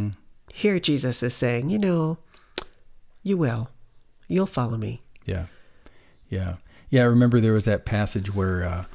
here 0.53 0.79
Jesus 0.79 1.21
is 1.23 1.33
saying, 1.33 1.69
you 1.69 1.79
know, 1.79 2.17
you 3.23 3.35
will. 3.37 3.69
You'll 4.29 4.45
follow 4.45 4.77
me. 4.77 5.01
Yeah. 5.25 5.47
Yeah. 6.29 6.55
Yeah. 6.89 7.01
I 7.01 7.05
remember 7.05 7.39
there 7.39 7.53
was 7.53 7.65
that 7.65 7.85
passage 7.85 8.33
where, 8.33 8.63
uh, 8.63 8.85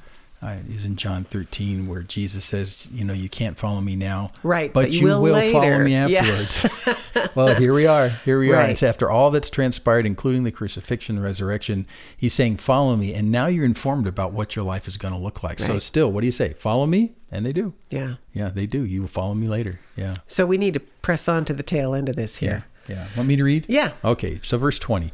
I, 0.42 0.54
it 0.56 0.74
was 0.74 0.84
in 0.84 0.96
John 0.96 1.24
13 1.24 1.86
where 1.86 2.02
Jesus 2.02 2.44
says, 2.44 2.90
you 2.92 3.02
know, 3.02 3.14
you 3.14 3.30
can't 3.30 3.56
follow 3.58 3.80
me 3.80 3.96
now. 3.96 4.30
Right, 4.42 4.70
But, 4.70 4.86
but 4.86 4.92
you 4.92 5.06
will 5.06 5.22
will, 5.22 5.40
follow 5.52 5.62
later." 5.70 5.84
me 5.84 5.92
Yeah. 5.92 6.18
afterwards. 6.20 7.34
well, 7.34 7.54
here 7.54 7.72
we 7.72 7.86
are. 7.86 8.10
Here 8.10 8.38
we 8.38 8.52
are. 8.52 8.68
It's 8.68 8.82
after 8.82 9.08
all 9.10 9.30
that's 9.30 9.48
transpired, 9.48 10.04
including 10.04 10.44
the 10.44 10.52
crucifixion, 10.52 11.18
resurrection. 11.18 11.86
He's 12.14 12.34
saying, 12.34 12.58
follow 12.58 12.94
me. 12.94 13.14
And 13.14 13.32
now 13.32 13.46
you're 13.46 13.64
informed 13.64 14.06
about 14.06 14.32
what 14.34 14.54
your 14.54 14.66
life 14.66 14.86
is 14.86 14.98
going 14.98 15.14
to 15.14 15.20
look 15.20 15.42
like. 15.42 15.60
So 15.60 15.78
still, 15.78 16.12
what 16.12 16.20
do 16.20 16.26
you 16.26 16.32
say? 16.32 16.52
Follow 16.52 16.84
me? 16.84 17.14
And 17.32 17.46
they 17.46 17.52
do. 17.54 17.72
Yeah. 17.88 18.16
Yeah, 18.34 18.50
they 18.50 18.66
do. 18.66 18.84
You 18.84 19.00
will 19.02 19.08
follow 19.08 19.32
me 19.32 19.48
later. 19.48 19.80
Yeah. 19.96 20.14
So 20.26 20.44
we 20.44 20.58
need 20.58 20.74
to 20.74 20.80
press 20.80 21.26
on 21.26 21.46
to 21.46 21.54
the 21.54 21.62
tail 21.62 21.94
end 21.94 22.10
of 22.10 22.16
this 22.16 22.36
here. 22.36 22.66
Yeah. 22.86 23.06
Want 23.16 23.28
me 23.28 23.36
to 23.36 23.44
read? 23.44 23.64
Yeah. 23.66 23.92
Okay. 24.04 24.40
So 24.42 24.58
verse 24.58 24.78
20. 24.78 25.10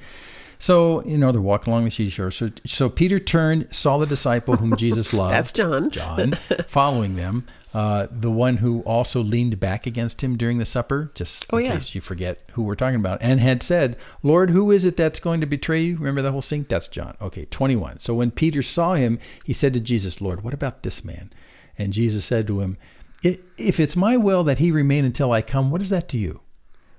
So, 0.60 1.02
you 1.04 1.18
know, 1.18 1.32
they're 1.32 1.40
walking 1.40 1.72
along 1.72 1.86
the 1.86 1.90
seashore. 1.90 2.30
So, 2.30 2.50
so 2.64 2.88
Peter 2.88 3.18
turned, 3.18 3.74
saw 3.74 3.96
the 3.98 4.06
disciple 4.06 4.56
whom 4.56 4.76
Jesus 4.76 5.12
loved. 5.14 5.34
That's 5.34 5.52
John. 5.52 5.90
John, 5.90 6.32
following 6.68 7.16
them. 7.16 7.46
Uh, 7.72 8.08
the 8.10 8.30
one 8.32 8.56
who 8.58 8.80
also 8.80 9.22
leaned 9.22 9.58
back 9.60 9.86
against 9.86 10.22
him 10.24 10.36
during 10.36 10.58
the 10.58 10.64
supper, 10.64 11.10
just 11.14 11.44
in 11.44 11.48
Oh, 11.52 11.58
yeah. 11.58 11.74
case 11.76 11.94
you 11.94 12.00
forget 12.00 12.40
who 12.52 12.62
we're 12.64 12.74
talking 12.74 12.96
about, 12.98 13.18
and 13.22 13.38
had 13.40 13.62
said, 13.62 13.96
Lord, 14.24 14.50
who 14.50 14.70
is 14.72 14.84
it 14.84 14.96
that's 14.96 15.20
going 15.20 15.40
to 15.40 15.46
betray 15.46 15.80
you? 15.82 15.96
Remember 15.96 16.20
the 16.20 16.32
whole 16.32 16.42
scene? 16.42 16.66
That's 16.68 16.88
John. 16.88 17.16
Okay, 17.22 17.44
21. 17.46 18.00
So 18.00 18.12
when 18.14 18.32
Peter 18.32 18.60
saw 18.60 18.94
him, 18.94 19.18
he 19.44 19.52
said 19.52 19.72
to 19.74 19.80
Jesus, 19.80 20.20
Lord, 20.20 20.42
what 20.42 20.52
about 20.52 20.82
this 20.82 21.04
man? 21.04 21.32
And 21.78 21.92
Jesus 21.92 22.24
said 22.24 22.46
to 22.48 22.60
him, 22.60 22.76
If 23.22 23.78
it's 23.78 23.94
my 23.96 24.16
will 24.16 24.42
that 24.44 24.58
he 24.58 24.72
remain 24.72 25.04
until 25.04 25.30
I 25.30 25.40
come, 25.40 25.70
what 25.70 25.80
is 25.80 25.90
that 25.90 26.08
to 26.08 26.18
you? 26.18 26.40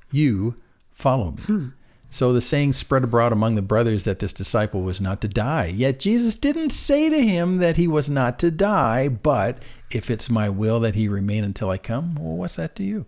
You 0.10 0.56
follow 0.93 1.32
me. 1.47 1.71
So 2.13 2.34
the 2.34 2.41
saying 2.41 2.74
spread 2.74 3.06
abroad 3.06 3.32
among 3.32 3.56
the 3.56 3.62
brothers 3.62 4.04
that 4.04 4.19
this 4.19 4.34
disciple 4.34 4.82
was 4.82 5.00
not 5.00 5.21
to 5.21 5.30
die. 5.30 5.67
Yet 5.67 5.97
Jesus 5.97 6.36
didn't 6.36 6.71
say 6.71 7.10
to 7.10 7.17
him 7.17 7.58
that 7.60 7.78
he 7.78 7.88
was 7.88 8.10
not 8.10 8.38
to 8.39 8.52
die, 8.52 9.08
but 9.08 9.63
if 9.89 10.12
it's 10.12 10.30
my 10.30 10.50
will 10.50 10.82
that 10.82 10.93
he 10.93 11.08
remain 11.08 11.45
until 11.45 11.69
I 11.69 11.78
come, 11.78 12.15
well, 12.15 12.36
what's 12.36 12.58
that 12.58 12.76
to 12.76 12.84
you? 12.84 13.06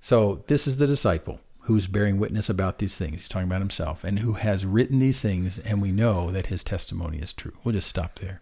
So 0.00 0.42
this 0.48 0.66
is 0.66 0.78
the 0.78 0.86
disciple 0.88 1.38
who's 1.60 1.86
bearing 1.86 2.18
witness 2.18 2.50
about 2.50 2.78
these 2.78 2.98
things. 2.98 3.22
He's 3.22 3.28
talking 3.28 3.48
about 3.48 3.60
himself 3.60 4.02
and 4.02 4.18
who 4.18 4.34
has 4.34 4.66
written 4.66 4.98
these 4.98 5.22
things, 5.22 5.60
and 5.60 5.80
we 5.80 5.92
know 5.92 6.30
that 6.32 6.48
his 6.48 6.64
testimony 6.64 7.18
is 7.18 7.32
true. 7.32 7.52
We'll 7.62 7.72
just 7.72 7.88
stop 7.88 8.18
there. 8.18 8.40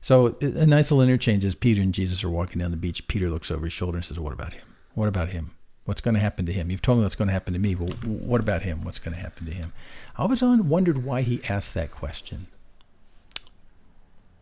So 0.00 0.38
a 0.40 0.64
nice 0.64 0.90
little 0.90 1.02
interchange 1.02 1.44
as 1.44 1.54
Peter 1.54 1.82
and 1.82 1.92
Jesus 1.92 2.24
are 2.24 2.30
walking 2.30 2.60
down 2.60 2.70
the 2.70 2.78
beach. 2.78 3.08
Peter 3.08 3.28
looks 3.28 3.50
over 3.50 3.66
his 3.66 3.74
shoulder 3.74 3.98
and 3.98 4.04
says, 4.04 4.18
What 4.18 4.32
about 4.32 4.54
him? 4.54 4.66
What 4.94 5.08
about 5.08 5.28
him? 5.28 5.50
What's 5.90 6.00
going 6.00 6.14
to 6.14 6.20
happen 6.20 6.46
to 6.46 6.52
him? 6.52 6.70
You've 6.70 6.82
told 6.82 6.98
me 6.98 7.02
what's 7.02 7.16
going 7.16 7.26
to 7.26 7.32
happen 7.32 7.52
to 7.52 7.58
me. 7.58 7.74
Well, 7.74 7.88
what 8.04 8.40
about 8.40 8.62
him? 8.62 8.84
What's 8.84 9.00
going 9.00 9.12
to 9.12 9.20
happen 9.20 9.46
to 9.46 9.52
him? 9.52 9.72
I 10.16 10.22
always 10.22 10.40
wondered 10.40 11.02
why 11.02 11.22
he 11.22 11.40
asked 11.48 11.74
that 11.74 11.90
question. 11.90 12.46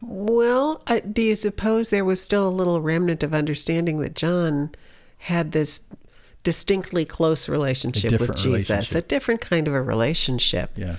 Well, 0.02 0.82
uh, 0.86 1.00
do 1.10 1.22
you 1.22 1.36
suppose 1.36 1.88
there 1.88 2.04
was 2.04 2.20
still 2.20 2.46
a 2.46 2.50
little 2.50 2.82
remnant 2.82 3.22
of 3.22 3.32
understanding 3.32 4.00
that 4.00 4.14
John 4.14 4.72
had 5.16 5.52
this 5.52 5.84
distinctly 6.44 7.06
close 7.06 7.48
relationship 7.48 8.20
with 8.20 8.36
Jesus, 8.36 8.68
relationship. 8.68 9.04
a 9.06 9.08
different 9.08 9.40
kind 9.40 9.66
of 9.66 9.72
a 9.72 9.80
relationship? 9.80 10.72
Yeah. 10.76 10.96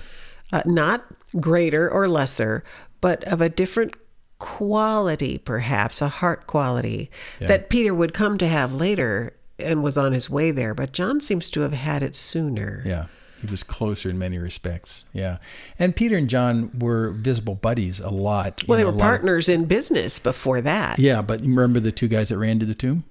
Uh, 0.52 0.62
not 0.66 1.04
greater 1.38 1.88
or 1.88 2.08
lesser, 2.08 2.64
but 3.00 3.22
of 3.22 3.40
a 3.40 3.48
different 3.48 3.94
quality, 4.40 5.38
perhaps, 5.38 6.02
a 6.02 6.08
heart 6.08 6.48
quality 6.48 7.08
that 7.38 7.70
Peter 7.70 7.94
would 7.94 8.12
come 8.12 8.36
to 8.38 8.48
have 8.48 8.74
later 8.74 9.32
and 9.62 9.82
was 9.82 9.96
on 9.98 10.12
his 10.12 10.28
way 10.30 10.50
there. 10.50 10.74
But 10.74 10.92
John 10.92 11.20
seems 11.20 11.50
to 11.50 11.60
have 11.60 11.72
had 11.72 12.02
it 12.02 12.14
sooner. 12.14 12.82
Yeah. 12.86 13.06
He 13.40 13.46
was 13.50 13.62
closer 13.62 14.10
in 14.10 14.18
many 14.18 14.36
respects. 14.36 15.04
Yeah. 15.14 15.38
And 15.78 15.96
Peter 15.96 16.16
and 16.16 16.28
John 16.28 16.70
were 16.78 17.10
visible 17.12 17.54
buddies 17.54 17.98
a 17.98 18.10
lot. 18.10 18.62
Well, 18.68 18.76
they 18.76 18.84
were 18.84 18.90
lot 18.90 18.96
of- 18.96 19.00
partners 19.00 19.48
in 19.48 19.64
business 19.64 20.18
before 20.18 20.60
that. 20.60 20.98
yeah, 20.98 21.22
but 21.22 21.40
remember 21.40 21.80
the 21.80 21.90
two 21.92 22.06
guys 22.08 22.28
that 22.28 22.36
ran 22.38 22.58
to 22.58 22.66
the 22.66 22.74
tomb? 22.74 23.04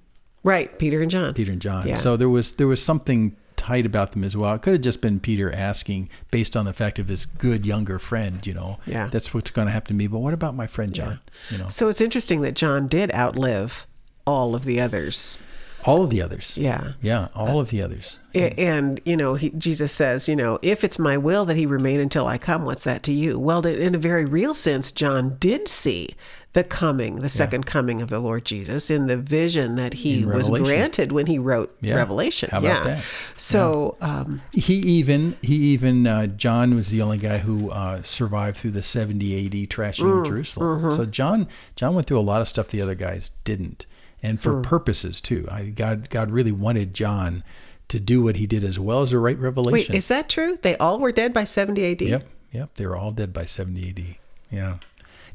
Right, 0.44 0.78
Peter 0.78 1.02
and 1.02 1.10
John. 1.10 1.34
Peter 1.34 1.50
and 1.52 1.60
John. 1.60 1.86
Yeah. 1.86 1.96
So 1.96 2.16
there 2.16 2.28
was 2.28 2.54
there 2.54 2.66
was 2.68 2.82
something 2.82 3.36
tight 3.56 3.84
about 3.84 4.12
them 4.12 4.24
as 4.24 4.34
well. 4.36 4.54
It 4.54 4.62
could 4.62 4.72
have 4.72 4.80
just 4.82 5.02
been 5.02 5.20
Peter 5.20 5.52
asking 5.52 6.08
based 6.30 6.56
on 6.56 6.64
the 6.64 6.72
fact 6.72 6.98
of 6.98 7.08
this 7.08 7.26
good 7.26 7.66
younger 7.66 7.98
friend, 7.98 8.46
you 8.46 8.54
know. 8.54 8.78
Yeah. 8.86 9.08
That's 9.08 9.34
what's 9.34 9.50
going 9.50 9.66
to 9.66 9.72
happen 9.72 9.88
to 9.88 9.94
me. 9.94 10.06
But 10.06 10.20
what 10.20 10.32
about 10.32 10.54
my 10.54 10.66
friend 10.66 10.94
John? 10.94 11.18
You 11.50 11.58
know, 11.58 11.68
So 11.68 11.88
it's 11.90 12.00
interesting 12.00 12.40
that 12.42 12.54
John 12.54 12.86
did 12.88 13.12
outlive 13.14 13.86
all 14.26 14.54
of 14.54 14.64
the 14.64 14.80
others. 14.80 15.38
All 15.84 16.02
of 16.02 16.10
the 16.10 16.20
others. 16.22 16.56
Yeah. 16.56 16.92
Yeah, 17.02 17.28
all 17.34 17.60
of 17.60 17.70
the 17.70 17.82
others. 17.82 18.18
And, 18.34 19.00
you 19.04 19.16
know, 19.16 19.34
he, 19.34 19.50
Jesus 19.50 19.90
says, 19.92 20.28
you 20.28 20.36
know, 20.36 20.58
if 20.62 20.84
it's 20.84 20.98
my 20.98 21.16
will 21.18 21.44
that 21.46 21.56
he 21.56 21.66
remain 21.66 21.98
until 22.00 22.26
I 22.26 22.38
come, 22.38 22.64
what's 22.64 22.84
that 22.84 23.02
to 23.04 23.12
you? 23.12 23.38
Well, 23.38 23.64
in 23.66 23.94
a 23.94 23.98
very 23.98 24.24
real 24.24 24.54
sense, 24.54 24.92
John 24.92 25.36
did 25.40 25.66
see 25.66 26.10
the 26.52 26.62
coming, 26.64 27.16
the 27.16 27.28
second 27.28 27.64
coming 27.66 28.02
of 28.02 28.08
the 28.08 28.18
Lord 28.20 28.44
Jesus 28.44 28.90
in 28.90 29.06
the 29.06 29.16
vision 29.16 29.76
that 29.76 29.94
he 29.94 30.24
was 30.24 30.48
granted 30.48 31.12
when 31.12 31.26
he 31.26 31.38
wrote 31.38 31.76
Yeah. 31.80 31.94
Revelation. 31.96 32.50
How 32.50 32.58
about 32.58 32.68
yeah. 32.86 32.94
that? 32.94 33.04
So, 33.36 33.96
um, 34.00 34.42
He 34.52 34.74
even 34.74 35.36
he 35.42 35.54
even 35.56 36.06
uh, 36.08 36.26
John 36.26 36.74
was 36.74 36.90
the 36.90 37.02
only 37.02 37.18
guy 37.18 37.38
who 37.38 37.70
uh, 37.70 38.02
survived 38.02 38.56
through 38.58 38.72
the 38.72 38.82
70 38.82 39.46
AD 39.46 39.52
trashing 39.70 40.04
Mm, 40.04 40.20
of 40.22 40.26
Jerusalem. 40.26 40.82
mm-hmm. 40.82 40.96
So 40.96 41.06
John 41.06 41.46
John 41.76 41.94
went 41.94 42.06
through 42.08 42.18
a 42.18 42.20
lot 42.20 42.40
of 42.40 42.48
stuff 42.48 42.68
the 42.68 42.82
other 42.82 42.96
guys 42.96 43.30
didn't, 43.44 43.86
and 44.22 44.40
for 44.40 44.54
Mm. 44.54 44.62
purposes 44.62 45.20
too. 45.20 45.46
I, 45.50 45.70
God 45.70 46.10
God 46.10 46.30
really 46.30 46.52
wanted 46.52 46.94
John 46.94 47.42
to 47.88 47.98
do 47.98 48.22
what 48.22 48.36
he 48.36 48.46
did 48.46 48.62
as 48.64 48.78
well 48.78 49.02
as 49.02 49.10
to 49.10 49.18
write 49.18 49.38
Revelation. 49.38 49.72
wait, 49.72 49.90
is 49.96 50.08
that 50.08 50.28
true? 50.28 50.58
They 50.62 50.76
all 50.76 50.98
were 51.00 51.10
dead 51.12 51.32
by 51.34 51.44
70 51.44 51.84
AD? 51.92 52.02
Yep, 52.02 52.24
yep. 52.52 52.74
They 52.74 52.86
were 52.86 52.96
all 52.96 53.10
dead 53.12 53.32
by 53.32 53.44
70 53.46 53.88
AD. 53.90 54.16
Yeah. 54.50 54.76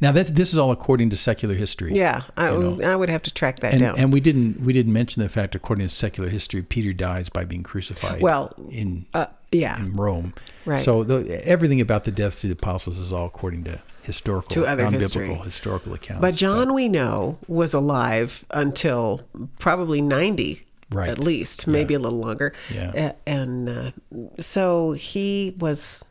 Now 0.02 0.12
that's 0.12 0.30
this 0.32 0.52
is 0.54 0.58
all 0.60 0.72
according 0.72 1.10
to 1.12 1.18
secular 1.18 1.56
history. 1.56 1.94
Yeah. 1.94 2.24
I, 2.38 2.52
You 2.52 2.60
know. 2.76 2.86
I 2.92 2.96
would 2.96 3.10
have 3.10 3.24
to 3.24 3.34
track 3.34 3.60
that 3.62 3.72
And, 3.74 3.82
down. 3.82 3.98
and 3.98 4.12
we 4.14 4.20
didn't 4.20 4.62
we 4.62 4.74
didn't 4.74 4.94
mention 4.94 5.22
the 5.24 5.30
fact 5.30 5.56
according 5.56 5.88
to 5.88 5.94
secular 5.94 6.30
history 6.30 6.62
Peter 6.62 6.94
dies 6.94 7.30
by 7.30 7.46
being 7.46 7.64
crucified. 7.64 8.22
Well, 8.22 8.54
in 8.70 9.06
uh, 9.14 9.28
yeah. 9.52 9.80
in 9.80 9.94
Rome. 9.94 10.34
Right. 10.66 10.84
So 10.84 11.04
the, 11.04 11.48
everything 11.48 11.80
about 11.80 12.04
the 12.06 12.12
deaths 12.12 12.44
of 12.44 12.50
the 12.50 12.54
apostles 12.54 12.98
is 13.00 13.14
all 13.14 13.26
according 13.28 13.64
to 13.66 13.80
historical, 14.04 14.50
To 14.50 14.66
other 14.66 14.84
non-biblical 14.84 15.22
history. 15.22 15.36
historical 15.46 15.94
accounts. 15.94 16.22
But 16.22 16.36
John, 16.36 16.74
we 16.74 16.90
know, 16.90 17.38
was 17.48 17.74
alive 17.74 18.44
until 18.52 19.22
probably 19.60 20.02
90, 20.02 20.64
Right. 20.92 21.10
at 21.10 21.20
least, 21.20 21.68
maybe 21.68 21.94
a 21.94 22.00
little 22.00 22.20
longer. 22.20 22.54
Yeah. 22.74 23.14
And 23.26 23.70
uh, 23.70 23.92
so 24.40 24.92
he 24.94 25.56
was, 25.60 26.06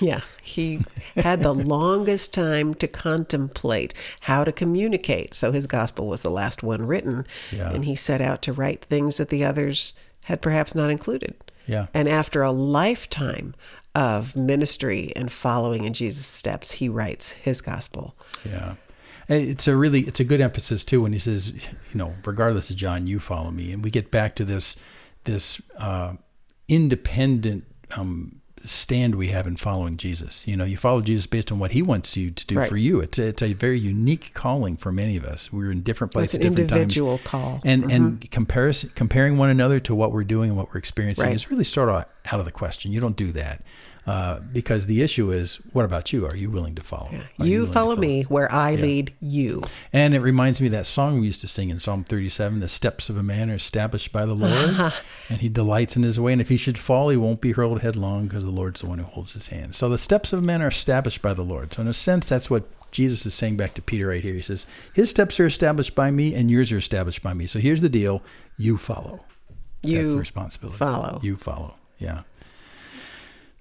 yeah, 0.00 0.20
he 0.42 0.80
had 1.14 1.42
the 1.42 1.54
longest 1.54 2.34
time 2.34 2.74
to 2.74 2.88
contemplate 2.88 3.94
how 4.22 4.44
to 4.44 4.52
communicate. 4.52 5.34
So 5.34 5.52
his 5.52 5.66
gospel 5.66 6.08
was 6.08 6.22
the 6.22 6.30
last 6.30 6.62
one 6.62 6.86
written. 6.86 7.26
Yeah. 7.52 7.70
And 7.70 7.84
he 7.84 7.94
set 7.94 8.20
out 8.20 8.42
to 8.42 8.52
write 8.52 8.84
things 8.84 9.16
that 9.18 9.28
the 9.28 9.44
others 9.44 9.94
had 10.24 10.42
perhaps 10.42 10.74
not 10.74 10.90
included. 10.90 11.34
Yeah. 11.66 11.86
And 11.94 12.08
after 12.08 12.42
a 12.42 12.52
lifetime 12.52 13.54
of 13.94 14.36
ministry 14.36 15.12
and 15.16 15.32
following 15.32 15.84
in 15.84 15.92
Jesus' 15.92 16.26
steps, 16.26 16.72
he 16.72 16.88
writes 16.88 17.32
his 17.32 17.60
gospel. 17.60 18.16
yeah, 18.44 18.74
it's 19.28 19.66
a 19.66 19.76
really 19.76 20.00
it's 20.00 20.20
a 20.20 20.24
good 20.24 20.40
emphasis 20.40 20.84
too 20.84 21.02
when 21.02 21.12
he 21.12 21.18
says, 21.18 21.52
you 21.52 21.94
know, 21.94 22.14
regardless 22.24 22.70
of 22.70 22.76
John, 22.76 23.06
you 23.06 23.18
follow 23.18 23.50
me, 23.50 23.72
and 23.72 23.82
we 23.82 23.90
get 23.90 24.10
back 24.10 24.36
to 24.36 24.44
this 24.44 24.76
this 25.24 25.60
uh, 25.78 26.14
independent 26.68 27.64
um, 27.96 28.40
stand 28.66 29.14
we 29.14 29.28
have 29.28 29.46
in 29.46 29.56
following 29.56 29.96
Jesus. 29.96 30.46
You 30.46 30.56
know, 30.56 30.64
you 30.64 30.76
follow 30.76 31.00
Jesus 31.00 31.26
based 31.26 31.50
on 31.52 31.58
what 31.58 31.72
He 31.72 31.82
wants 31.82 32.16
you 32.16 32.30
to 32.30 32.46
do 32.46 32.56
Right. 32.58 32.68
for 32.68 32.76
you. 32.76 33.00
It's 33.00 33.18
a, 33.18 33.28
it's 33.28 33.42
a 33.42 33.52
very 33.52 33.78
unique 33.78 34.32
calling 34.34 34.76
for 34.76 34.92
many 34.92 35.16
of 35.16 35.24
us. 35.24 35.52
We're 35.52 35.70
in 35.70 35.82
different 35.82 36.12
places, 36.12 36.34
It's 36.36 36.44
an 36.46 36.54
different 36.54 36.70
times. 36.92 37.22
call. 37.24 37.60
and 37.64 37.90
and 37.90 38.12
mm-hmm. 38.12 38.28
comparison 38.30 38.90
comparing 38.94 39.36
one 39.38 39.50
another 39.50 39.80
to 39.80 39.94
what 39.94 40.12
we're 40.12 40.24
doing 40.24 40.50
and 40.50 40.58
what 40.58 40.68
we're 40.72 40.78
experiencing 40.78 41.24
Right. 41.26 41.34
is 41.34 41.50
really 41.50 41.64
sort 41.64 41.88
of 41.88 42.04
out 42.32 42.40
of 42.40 42.44
the 42.44 42.52
question. 42.52 42.92
You 42.92 43.00
don't 43.00 43.16
do 43.16 43.32
that 43.32 43.62
uh, 44.06 44.38
because 44.52 44.86
the 44.86 45.02
issue 45.02 45.32
is, 45.32 45.56
what 45.72 45.84
about 45.84 46.12
you? 46.12 46.26
Are 46.26 46.36
you 46.36 46.48
willing 46.50 46.74
to 46.76 46.82
follow? 46.82 47.08
Are 47.40 47.44
You 47.46 47.58
willing 47.60 47.66
to 47.66 47.72
follow 47.72 47.96
me 47.96 48.22
where 48.22 48.50
I 48.52 48.76
lead 48.76 49.12
you. 49.20 49.62
And 49.92 50.14
it 50.14 50.20
reminds 50.20 50.60
me 50.60 50.68
of 50.68 50.72
that 50.72 50.86
song 50.86 51.18
we 51.20 51.26
used 51.26 51.40
to 51.40 51.48
sing 51.48 51.70
in 51.70 51.80
Psalm 51.80 52.04
37: 52.04 52.60
"The 52.60 52.68
steps 52.68 53.08
of 53.08 53.16
a 53.16 53.22
man 53.22 53.50
are 53.50 53.54
established 53.56 54.12
by 54.12 54.24
the 54.24 54.34
Lord, 54.46 54.92
and 55.28 55.40
he 55.40 55.48
delights 55.48 55.96
in 55.96 56.02
his 56.04 56.20
way. 56.20 56.32
And 56.32 56.40
if 56.40 56.48
he 56.48 56.56
should 56.56 56.78
fall, 56.78 57.08
he 57.08 57.16
won't 57.16 57.40
be 57.40 57.52
hurled 57.52 57.80
headlong, 57.82 58.28
because 58.28 58.44
the 58.44 58.50
Lord's 58.50 58.80
the 58.82 58.86
one 58.86 58.98
who 58.98 59.04
holds 59.04 59.32
his 59.34 59.48
hand." 59.48 59.74
So 59.74 59.88
the 59.88 59.98
steps 59.98 60.32
of 60.32 60.38
a 60.38 60.42
man 60.42 60.62
are 60.62 60.68
established 60.68 61.20
by 61.22 61.34
the 61.34 61.42
Lord. 61.42 61.74
So 61.74 61.82
in 61.82 61.88
a 61.88 61.94
sense, 61.94 62.28
that's 62.28 62.48
what 62.48 62.68
Jesus 62.92 63.26
is 63.26 63.34
saying 63.34 63.56
back 63.56 63.74
to 63.74 63.82
Peter 63.82 64.06
right 64.06 64.22
here. 64.22 64.34
He 64.34 64.42
says, 64.42 64.66
"His 64.94 65.10
steps 65.10 65.40
are 65.40 65.46
established 65.46 65.94
by 65.96 66.10
me, 66.12 66.32
and 66.34 66.50
yours 66.50 66.70
are 66.70 66.78
established 66.78 67.22
by 67.24 67.34
me." 67.34 67.46
So 67.48 67.58
here's 67.58 67.80
the 67.80 67.88
deal: 67.88 68.22
you 68.56 68.76
follow. 68.78 69.24
That's 69.82 69.94
the 69.94 70.00
You 70.10 70.18
responsibility. 70.18 70.78
follow. 70.78 71.20
You 71.22 71.36
follow. 71.36 71.74
Yeah. 71.98 72.22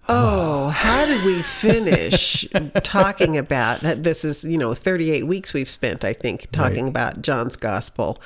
Oh, 0.08 0.70
how 0.70 1.06
did 1.06 1.26
we 1.26 1.42
finish 1.42 2.46
talking 2.84 3.38
about 3.38 3.82
that? 3.82 4.04
This 4.04 4.24
is, 4.24 4.44
you 4.44 4.58
know, 4.58 4.74
38 4.76 5.26
weeks 5.26 5.54
we've 5.54 5.70
spent, 5.70 6.06
I 6.06 6.14
think, 6.14 6.52
talking 6.52 6.84
Right. 6.86 6.90
about 6.90 7.22
John's 7.22 7.56
gospel. 7.56 8.22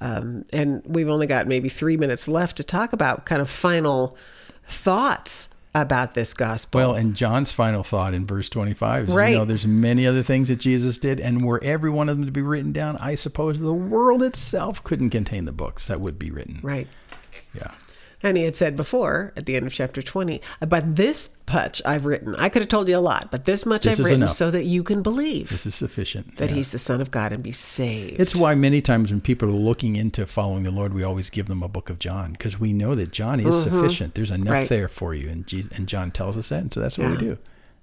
Um, 0.00 0.44
and 0.52 0.82
we've 0.86 1.08
only 1.08 1.26
got 1.26 1.46
maybe 1.46 1.68
three 1.68 1.96
minutes 1.96 2.26
left 2.26 2.56
to 2.56 2.64
talk 2.64 2.92
about 2.92 3.26
kind 3.26 3.42
of 3.42 3.50
final 3.50 4.16
thoughts 4.64 5.54
about 5.74 6.14
this 6.14 6.34
gospel. 6.34 6.80
Well, 6.80 6.94
and 6.94 7.14
John's 7.14 7.52
final 7.52 7.84
thought 7.84 8.12
in 8.14 8.26
verse 8.26 8.48
25 8.48 9.08
is, 9.10 9.14
Right. 9.14 9.28
you 9.32 9.38
know, 9.38 9.44
there's 9.44 9.66
many 9.66 10.06
other 10.06 10.22
things 10.24 10.48
that 10.48 10.58
Jesus 10.58 10.98
did, 10.98 11.20
and 11.20 11.44
were 11.44 11.62
every 11.62 11.90
one 11.90 12.08
of 12.08 12.16
them 12.16 12.26
to 12.26 12.32
be 12.32 12.42
written 12.42 12.72
down, 12.72 12.96
I 12.96 13.14
suppose 13.14 13.60
the 13.60 13.72
world 13.72 14.22
itself 14.22 14.82
couldn't 14.82 15.10
contain 15.10 15.44
the 15.44 15.52
books 15.52 15.86
that 15.86 16.00
would 16.00 16.18
be 16.18 16.30
written. 16.30 16.58
right. 16.62 16.88
Yeah. 17.54 17.70
And 18.22 18.36
he 18.36 18.44
had 18.44 18.54
said 18.54 18.76
before 18.76 19.32
at 19.34 19.46
the 19.46 19.56
end 19.56 19.66
of 19.66 19.72
chapter 19.72 20.02
20, 20.02 20.42
but 20.68 20.96
this 20.96 21.36
much 21.52 21.80
I've 21.86 22.04
written. 22.04 22.34
I 22.36 22.48
could 22.50 22.60
have 22.62 22.68
told 22.68 22.86
you 22.88 22.96
a 22.96 23.00
lot, 23.00 23.30
but 23.30 23.44
this 23.46 23.64
much 23.64 23.84
This 23.84 23.98
I've 23.98 24.04
written 24.04 24.20
enough. 24.22 24.30
so 24.30 24.50
that 24.50 24.64
you 24.64 24.82
can 24.84 25.02
believe 25.02 25.48
This 25.48 25.64
is 25.66 25.74
sufficient. 25.74 26.36
that 26.36 26.50
Yeah. 26.50 26.56
he's 26.56 26.70
the 26.70 26.78
Son 26.78 27.00
of 27.00 27.10
God 27.10 27.32
and 27.32 27.42
be 27.42 27.50
saved. 27.50 28.20
It's 28.20 28.36
why 28.36 28.54
many 28.54 28.80
times 28.82 29.10
when 29.10 29.20
people 29.22 29.48
are 29.48 29.52
looking 29.52 29.96
into 29.96 30.26
following 30.26 30.62
the 30.64 30.70
Lord, 30.70 30.92
we 30.94 31.02
always 31.02 31.30
give 31.30 31.48
them 31.48 31.62
a 31.62 31.68
book 31.68 31.88
of 31.90 31.98
John 31.98 32.32
because 32.32 32.60
we 32.60 32.72
know 32.72 32.94
that 32.94 33.10
John 33.10 33.40
is 33.40 33.62
sufficient. 33.62 34.14
There's 34.14 34.30
enough 34.30 34.40
Mm-hmm. 34.40 34.52
Right. 34.52 34.68
there 34.68 34.88
for 34.88 35.14
you, 35.14 35.28
and 35.28 35.46
Jesus, 35.46 35.72
and 35.76 35.86
John 35.88 36.10
tells 36.10 36.36
us 36.36 36.50
that, 36.50 36.60
and 36.60 36.72
so 36.74 36.80
that's 36.80 36.98
what 36.98 37.04
Yeah. 37.08 37.12
we 37.12 37.18
do. 37.18 37.38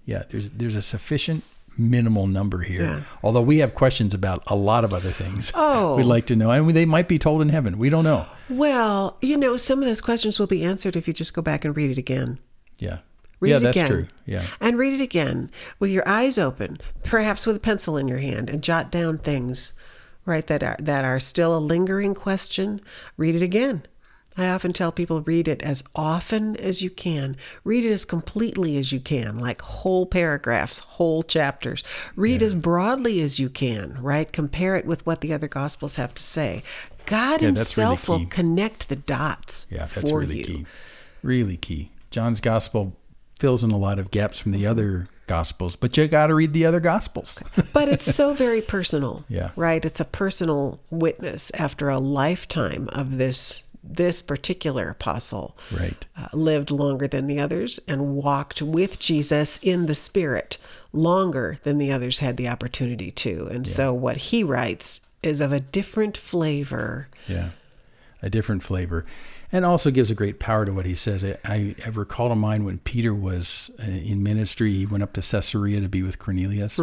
Yeah, 0.05 0.23
there's 0.29 0.49
there's 0.51 0.75
a 0.75 0.81
sufficient 0.81 1.43
minimal 1.77 2.25
number 2.27 2.59
here. 2.61 2.81
Yeah. 2.81 2.99
Although 3.23 3.41
we 3.41 3.57
have 3.59 3.75
questions 3.75 4.13
about 4.13 4.41
a 4.47 4.55
lot 4.55 4.83
of 4.83 4.93
other 4.93 5.11
things, 5.11 5.51
Oh. 5.55 5.95
we'd 5.95 6.05
like 6.05 6.25
to 6.27 6.35
know, 6.35 6.51
and 6.51 6.69
they 6.71 6.85
might 6.85 7.07
be 7.07 7.19
told 7.19 7.41
in 7.41 7.49
heaven. 7.49 7.77
We 7.77 7.89
don't 7.89 8.03
know. 8.05 8.25
Well, 8.49 9.17
you 9.21 9.37
know, 9.37 9.57
some 9.57 9.79
of 9.79 9.85
those 9.85 10.01
questions 10.01 10.39
will 10.39 10.47
be 10.47 10.63
answered 10.63 10.95
if 10.95 11.07
you 11.07 11.13
just 11.13 11.33
go 11.33 11.41
back 11.41 11.65
and 11.65 11.75
read 11.75 11.91
it 11.91 11.97
again. 11.97 12.39
Yeah, 12.77 12.99
Read 13.39 13.49
yeah, 13.51 13.57
it 13.57 13.59
that's 13.61 13.77
again. 13.77 13.89
true. 13.89 14.07
Yeah, 14.25 14.43
And 14.61 14.77
read 14.77 14.93
it 14.93 15.03
again 15.03 15.49
with 15.79 15.91
your 15.91 16.07
eyes 16.07 16.37
open, 16.37 16.77
perhaps 17.03 17.45
with 17.45 17.55
a 17.55 17.59
pencil 17.59 17.97
in 17.97 18.07
your 18.07 18.19
hand, 18.19 18.49
and 18.49 18.63
jot 18.63 18.91
down 18.91 19.17
things, 19.17 19.73
right, 20.25 20.45
that 20.47 20.63
are 20.63 20.77
that 20.79 21.03
are 21.05 21.19
still 21.19 21.57
a 21.57 21.59
lingering 21.59 22.13
question. 22.13 22.79
Read 23.17 23.35
it 23.35 23.41
again. 23.41 23.83
I 24.39 24.49
often 24.49 24.71
tell 24.71 24.91
people 24.91 25.21
read 25.21 25.47
it 25.47 25.63
as 25.63 25.83
often 25.95 26.55
as 26.57 26.83
you 26.83 26.91
can. 26.91 27.35
Read 27.63 27.83
it 27.83 27.91
as 27.91 28.05
completely 28.05 28.77
as 28.77 28.91
you 28.91 28.99
can, 28.99 29.39
like 29.39 29.61
whole 29.61 30.05
paragraphs, 30.05 30.77
whole 30.79 31.23
chapters. 31.23 31.83
Read 32.15 32.43
as 32.43 32.53
broadly 32.53 33.19
as 33.21 33.39
you 33.39 33.49
can, 33.49 33.97
right? 33.99 34.31
Compare 34.31 34.75
it 34.75 34.85
with 34.85 35.03
what 35.07 35.21
the 35.21 35.33
other 35.33 35.47
gospels 35.47 35.95
have 35.95 36.13
to 36.13 36.21
say. 36.21 36.61
God 37.07 37.41
Yeah, 37.41 37.51
that's 37.51 37.75
really 37.77 37.89
himself 37.95 38.07
will 38.07 38.25
connect 38.27 38.89
the 38.89 38.95
dots 38.95 39.65
yeah, 39.71 39.87
that's 39.87 40.07
for 40.09 40.19
really 40.19 40.37
you. 40.39 40.43
key. 40.45 40.65
Really 41.23 41.57
key. 41.57 41.91
John's 42.11 42.39
gospel 42.39 42.95
fills 43.39 43.63
in 43.63 43.71
a 43.71 43.77
lot 43.77 43.97
of 43.99 44.11
gaps 44.11 44.39
from 44.39 44.51
the 44.51 44.65
other 44.67 45.07
gospels, 45.27 45.75
but 45.75 45.97
you 45.97 46.07
got 46.07 46.27
to 46.27 46.35
read 46.35 46.53
the 46.53 46.65
other 46.65 46.79
gospels. 46.79 47.41
but 47.73 47.89
it's 47.89 48.15
so 48.15 48.33
very 48.33 48.61
personal 48.61 49.25
Yeah. 49.29 49.49
right 49.57 49.83
it's 49.83 49.99
a 49.99 50.05
personal 50.05 50.79
witness 50.89 51.51
after 51.51 51.89
a 51.89 51.97
lifetime 51.99 52.87
of 52.93 53.17
this 53.17 53.63
this 53.89 54.21
particular 54.21 54.89
apostle 54.89 55.57
Right. 55.77 56.05
uh, 56.17 56.27
lived 56.33 56.71
longer 56.71 57.07
than 57.07 57.27
the 57.27 57.39
others 57.39 57.79
and 57.87 58.15
walked 58.15 58.61
with 58.61 58.99
jesus 58.99 59.59
in 59.59 59.85
the 59.85 59.95
spirit 59.95 60.57
longer 60.93 61.57
than 61.63 61.77
the 61.77 61.91
others 61.91 62.19
had 62.19 62.35
the 62.37 62.47
opportunity 62.49 63.11
to 63.11 63.47
and 63.47 63.65
so 63.67 63.93
what 63.93 64.17
he 64.17 64.43
writes 64.43 65.06
is 65.23 65.41
of 65.41 65.51
a 65.51 65.59
different 65.59 66.17
flavor 66.17 67.07
Yeah, 67.27 67.49
a 68.21 68.29
different 68.29 68.63
flavor, 68.63 69.05
and 69.51 69.65
also 69.65 69.91
gives 69.91 70.11
a 70.11 70.15
great 70.15 70.39
power 70.39 70.65
to 70.65 70.73
what 70.73 70.85
he 70.85 70.95
says. 70.95 71.23
I, 71.23 71.37
I, 71.45 71.75
I 71.85 71.89
recall 71.89 72.29
to 72.29 72.35
mind 72.35 72.65
when 72.65 72.79
Peter 72.79 73.13
was 73.13 73.71
uh, 73.79 73.83
in 73.85 74.23
ministry, 74.23 74.73
he 74.73 74.85
went 74.85 75.03
up 75.03 75.13
to 75.13 75.21
Caesarea 75.21 75.79
to 75.81 75.89
be 75.89 76.03
with 76.03 76.19
Cornelius, 76.19 76.77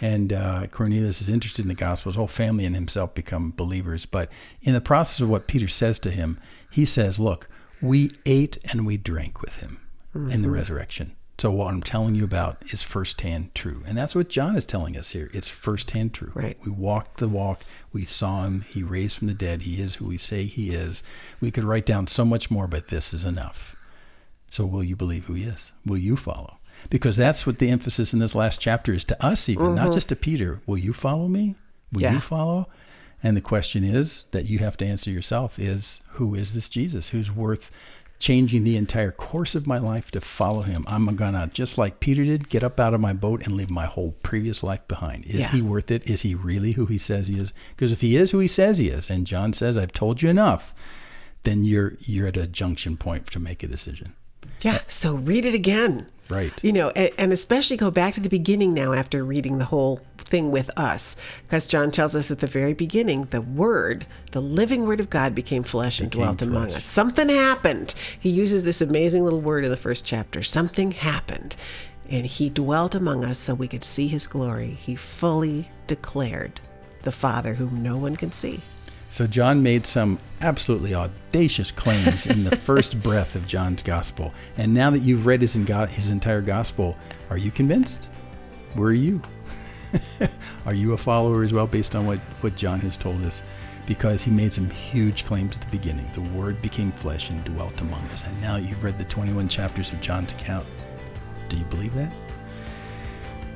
and 0.00 0.32
uh, 0.32 0.66
Cornelius 0.68 1.20
is 1.20 1.28
interested 1.28 1.62
in 1.62 1.68
the 1.68 1.74
gospel. 1.74 2.10
His 2.10 2.16
whole 2.16 2.26
family 2.26 2.64
and 2.64 2.74
himself 2.74 3.14
become 3.14 3.52
believers. 3.56 4.06
But 4.06 4.30
in 4.62 4.72
the 4.74 4.80
process 4.80 5.20
of 5.20 5.28
what 5.28 5.46
Peter 5.46 5.68
says 5.68 5.98
to 6.00 6.10
him, 6.10 6.38
he 6.70 6.84
says, 6.84 7.18
"Look, 7.18 7.48
we 7.80 8.10
ate 8.24 8.58
and 8.64 8.86
we 8.86 8.96
drank 8.96 9.42
with 9.42 9.56
him 9.56 9.78
in 10.14 10.42
the 10.42 10.50
resurrection." 10.50 11.12
So 11.38 11.50
what 11.50 11.72
I'm 11.72 11.82
telling 11.82 12.14
you 12.14 12.24
about 12.24 12.62
is 12.72 12.82
firsthand 12.82 13.54
true, 13.54 13.82
and 13.86 13.96
that's 13.96 14.14
what 14.14 14.30
John 14.30 14.56
is 14.56 14.64
telling 14.64 14.96
us 14.96 15.10
here. 15.10 15.30
It's 15.34 15.48
firsthand 15.48 16.14
true. 16.14 16.32
Right. 16.34 16.56
We 16.64 16.72
walked 16.72 17.18
the 17.18 17.28
walk. 17.28 17.60
We 17.92 18.04
saw 18.06 18.44
him. 18.46 18.62
He 18.62 18.82
raised 18.82 19.18
from 19.18 19.28
the 19.28 19.34
dead. 19.34 19.62
He 19.62 19.82
is 19.82 19.96
who 19.96 20.06
we 20.06 20.16
say 20.16 20.44
he 20.44 20.70
is. 20.70 21.02
We 21.40 21.50
could 21.50 21.64
write 21.64 21.84
down 21.84 22.06
so 22.06 22.24
much 22.24 22.50
more, 22.50 22.66
but 22.66 22.88
this 22.88 23.12
is 23.12 23.26
enough. 23.26 23.76
So 24.50 24.64
will 24.64 24.84
you 24.84 24.96
believe 24.96 25.26
who 25.26 25.34
he 25.34 25.44
is? 25.44 25.72
Will 25.84 25.98
you 25.98 26.16
follow? 26.16 26.58
Because 26.88 27.18
that's 27.18 27.46
what 27.46 27.58
the 27.58 27.68
emphasis 27.68 28.14
in 28.14 28.18
this 28.18 28.34
last 28.34 28.60
chapter 28.60 28.94
is 28.94 29.04
to 29.04 29.24
us, 29.24 29.48
even 29.48 29.74
not 29.74 29.86
mm-hmm. 29.86 29.94
just 29.94 30.08
to 30.08 30.16
Peter. 30.16 30.62
Will 30.66 30.78
you 30.78 30.94
follow 30.94 31.28
me? 31.28 31.54
Will 31.92 32.02
Yeah. 32.02 32.14
you 32.14 32.20
follow? 32.20 32.68
And 33.22 33.36
the 33.36 33.42
question 33.42 33.82
is 33.82 34.24
that 34.30 34.46
you 34.46 34.58
have 34.60 34.76
to 34.78 34.86
answer 34.86 35.10
yourself 35.10 35.58
is 35.58 36.00
who 36.12 36.34
is 36.34 36.54
this 36.54 36.68
Jesus 36.68 37.10
who's 37.10 37.30
worth 37.30 37.70
changing 38.18 38.64
the 38.64 38.76
entire 38.76 39.10
course 39.12 39.54
of 39.54 39.66
my 39.66 39.78
life 39.78 40.10
to 40.12 40.20
follow 40.20 40.62
him? 40.62 40.84
I'm 40.88 41.06
gonna 41.16 41.50
just 41.52 41.76
like 41.78 42.00
Peter 42.00 42.24
did, 42.24 42.48
get 42.48 42.62
up 42.64 42.78
out 42.80 42.94
of 42.94 43.00
my 43.00 43.12
boat 43.12 43.44
and 43.44 43.56
leave 43.56 43.70
my 43.70 43.86
whole 43.86 44.12
previous 44.22 44.62
life 44.62 44.86
behind. 44.88 45.24
Is 45.26 45.40
Yeah. 45.40 45.50
he 45.52 45.62
worth 45.62 45.90
it? 45.90 46.08
Is 46.08 46.22
he 46.22 46.34
really 46.34 46.72
who 46.72 46.86
he 46.86 46.98
says 46.98 47.28
he 47.28 47.38
is? 47.38 47.52
Because 47.74 47.92
if 47.92 48.00
he 48.00 48.16
is 48.16 48.30
who 48.30 48.38
he 48.38 48.48
says 48.48 48.78
he 48.78 48.88
is, 48.88 49.10
and 49.10 49.26
John 49.26 49.52
says, 49.52 49.76
I've 49.76 49.92
told 49.92 50.22
you 50.22 50.28
enough, 50.28 50.74
then 51.42 51.62
you're 51.64 51.94
you're 52.00 52.26
at 52.26 52.36
a 52.36 52.46
junction 52.46 52.96
point 52.96 53.26
to 53.30 53.38
make 53.38 53.62
a 53.62 53.68
decision. 53.68 54.14
Yeah. 54.62 54.78
So 54.86 55.14
read 55.14 55.44
it 55.46 55.54
again. 55.54 56.06
Right. 56.28 56.62
You 56.64 56.72
know, 56.72 56.90
and, 56.90 57.10
and 57.18 57.32
especially 57.32 57.76
go 57.76 57.90
back 57.90 58.14
to 58.14 58.20
the 58.20 58.28
beginning 58.28 58.74
now 58.74 58.92
after 58.92 59.24
reading 59.24 59.58
the 59.58 59.66
whole 59.66 60.00
thing 60.18 60.50
with 60.50 60.76
us. 60.78 61.16
Because 61.42 61.66
John 61.66 61.90
tells 61.90 62.16
us 62.16 62.30
at 62.30 62.40
the 62.40 62.46
very 62.46 62.74
beginning 62.74 63.22
the 63.26 63.40
Word, 63.40 64.06
the 64.32 64.42
living 64.42 64.86
Word 64.86 65.00
of 65.00 65.10
God, 65.10 65.34
became 65.34 65.62
flesh 65.62 66.00
and 66.00 66.10
Became 66.10 66.24
dwelt 66.24 66.42
among 66.42 66.72
us. 66.72 66.84
Something 66.84 67.28
happened. 67.28 67.94
He 68.18 68.30
uses 68.30 68.64
this 68.64 68.80
amazing 68.80 69.24
little 69.24 69.40
word 69.40 69.64
in 69.64 69.70
the 69.70 69.76
first 69.76 70.04
chapter. 70.04 70.42
Something 70.42 70.92
happened. 70.92 71.56
And 72.08 72.26
He 72.26 72.50
dwelt 72.50 72.94
among 72.94 73.24
us 73.24 73.38
so 73.38 73.54
we 73.54 73.68
could 73.68 73.84
see 73.84 74.08
His 74.08 74.26
glory. 74.26 74.70
He 74.70 74.96
fully 74.96 75.70
declared 75.86 76.60
the 77.02 77.12
Father 77.12 77.54
whom 77.54 77.82
no 77.82 77.96
one 77.96 78.16
can 78.16 78.32
see. 78.32 78.60
So 79.08 79.26
John 79.26 79.62
made 79.62 79.86
some 79.86 80.18
absolutely 80.40 80.94
audacious 80.94 81.70
claims 81.70 82.26
in 82.26 82.44
the 82.44 82.56
first 82.56 83.02
breath 83.02 83.34
of 83.34 83.46
John's 83.46 83.82
gospel. 83.82 84.34
And 84.56 84.74
now 84.74 84.90
that 84.90 85.00
you've 85.00 85.26
read 85.26 85.42
his, 85.42 85.54
his 85.54 86.10
entire 86.10 86.42
gospel, 86.42 86.96
are 87.30 87.38
you 87.38 87.50
convinced? 87.50 88.08
Were 88.74 88.92
you? 88.92 89.22
are 90.66 90.74
you 90.74 90.92
a 90.92 90.96
follower 90.96 91.44
as 91.44 91.52
well 91.52 91.66
based 91.66 91.94
on 91.94 92.06
what, 92.06 92.18
what 92.40 92.56
John 92.56 92.80
has 92.80 92.96
told 92.96 93.22
us? 93.24 93.42
Because 93.86 94.24
he 94.24 94.30
made 94.32 94.52
some 94.52 94.68
huge 94.68 95.24
claims 95.24 95.56
at 95.56 95.62
the 95.62 95.70
beginning. 95.70 96.10
The 96.12 96.36
word 96.36 96.60
became 96.60 96.90
flesh 96.92 97.30
and 97.30 97.42
dwelt 97.44 97.80
among 97.80 98.02
us. 98.08 98.26
And 98.26 98.40
now 98.40 98.56
you've 98.56 98.82
read 98.82 98.98
the 98.98 99.04
21 99.04 99.48
chapters 99.48 99.92
of 99.92 100.00
John's 100.00 100.32
account. 100.32 100.66
Do 101.48 101.56
you 101.56 101.64
believe 101.66 101.94
that? 101.94 102.12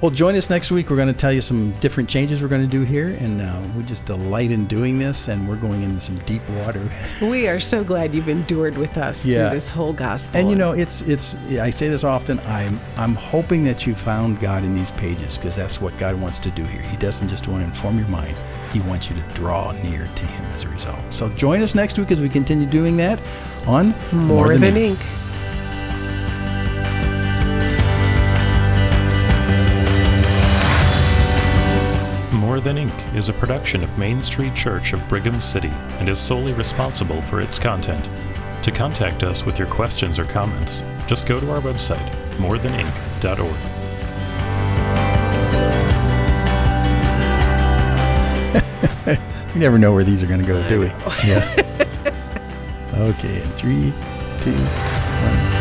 Well, 0.01 0.11
join 0.11 0.35
us 0.35 0.49
next 0.49 0.71
week. 0.71 0.89
We're 0.89 0.97
going 0.97 1.09
to 1.09 1.13
tell 1.13 1.31
you 1.33 1.43
some 1.43 1.73
different 1.73 2.09
changes 2.09 2.41
we're 2.41 2.49
going 2.49 2.63
to 2.63 2.67
do 2.67 2.85
here, 2.85 3.09
and 3.21 3.43
uh, 3.43 3.61
we 3.77 3.83
just 3.83 4.07
delight 4.07 4.51
in 4.51 4.65
doing 4.65 4.99
this. 4.99 5.29
And 5.29 5.47
we're 5.47 5.57
going 5.57 5.83
into 5.83 6.01
some 6.01 6.17
deep 6.21 6.41
water. 6.49 6.81
We 7.21 7.49
are 7.49 7.61
so 7.61 7.85
glad 7.85 8.15
you've 8.15 8.31
endured 8.31 8.79
with 8.79 8.97
us 8.97 9.27
Yeah. 9.27 9.49
through 9.49 9.57
this 9.57 9.69
whole 9.69 9.93
gospel. 9.93 10.41
And 10.41 10.49
you 10.49 10.57
know, 10.57 10.73
it's 10.73 11.03
it's. 11.03 11.35
I 11.59 11.69
say 11.69 11.89
this 11.91 12.03
often. 12.03 12.41
I'm 12.41 12.81
I'm 12.97 13.15
hoping 13.15 13.63
that 13.65 13.87
you 13.87 13.95
found 13.95 14.41
God 14.41 14.65
in 14.65 14.75
these 14.75 14.91
pages 14.93 15.37
because 15.37 15.55
that's 15.55 15.83
what 15.83 15.97
God 15.99 16.19
wants 16.19 16.39
to 16.41 16.51
do 16.53 16.65
here. 16.65 16.81
He 16.81 16.97
doesn't 16.97 17.29
just 17.29 17.47
want 17.47 17.61
to 17.61 17.67
inform 17.67 17.99
your 17.99 18.09
mind. 18.09 18.35
He 18.73 18.81
wants 18.81 19.11
you 19.11 19.17
to 19.17 19.23
draw 19.35 19.73
near 19.83 20.07
to 20.07 20.27
Him 20.27 20.45
as 20.57 20.65
a 20.65 20.69
result. 20.71 20.99
So 21.11 21.29
join 21.31 21.61
us 21.61 21.75
next 21.75 21.99
week 21.99 22.11
as 22.11 22.21
we 22.21 22.31
continue 22.31 22.67
doing 22.67 22.97
that 22.97 23.21
on 23.67 23.95
more, 24.13 24.17
than 24.17 24.17
ink. 24.17 24.27
More 24.27 24.57
Than 24.59 24.77
Ink 24.77 24.99
is 33.15 33.29
a 33.29 33.33
production 33.33 33.83
of 33.83 33.99
Main 33.99 34.23
Street 34.23 34.55
Church 34.55 34.93
of 34.93 35.07
Brigham 35.09 35.41
City 35.41 35.71
and 35.99 36.09
is 36.09 36.19
solely 36.19 36.53
responsible 36.53 37.21
for 37.23 37.41
its 37.41 37.59
content. 37.59 38.09
To 38.63 38.71
contact 38.71 39.23
us 39.23 39.45
with 39.45 39.59
your 39.59 39.69
questions 39.69 40.19
or 40.19 40.25
comments, 40.25 40.85
just 41.07 41.27
go 41.27 41.41
to 41.41 41.51
our 41.51 41.61
website, 41.61 42.09
morethanink.org. 42.37 43.57
We 49.55 49.61
never 49.61 49.79
know 49.79 49.93
where 49.93 50.05
these 50.05 50.23
are 50.23 50.27
going 50.27 50.41
to 50.41 50.47
go, 50.47 50.67
do 50.69 50.81
we? 50.81 50.87
Yeah. 51.27 51.45
okay. 52.95 53.37
In 53.37 53.49
three, 53.51 53.93
two, 54.41 54.53
one. 54.53 55.60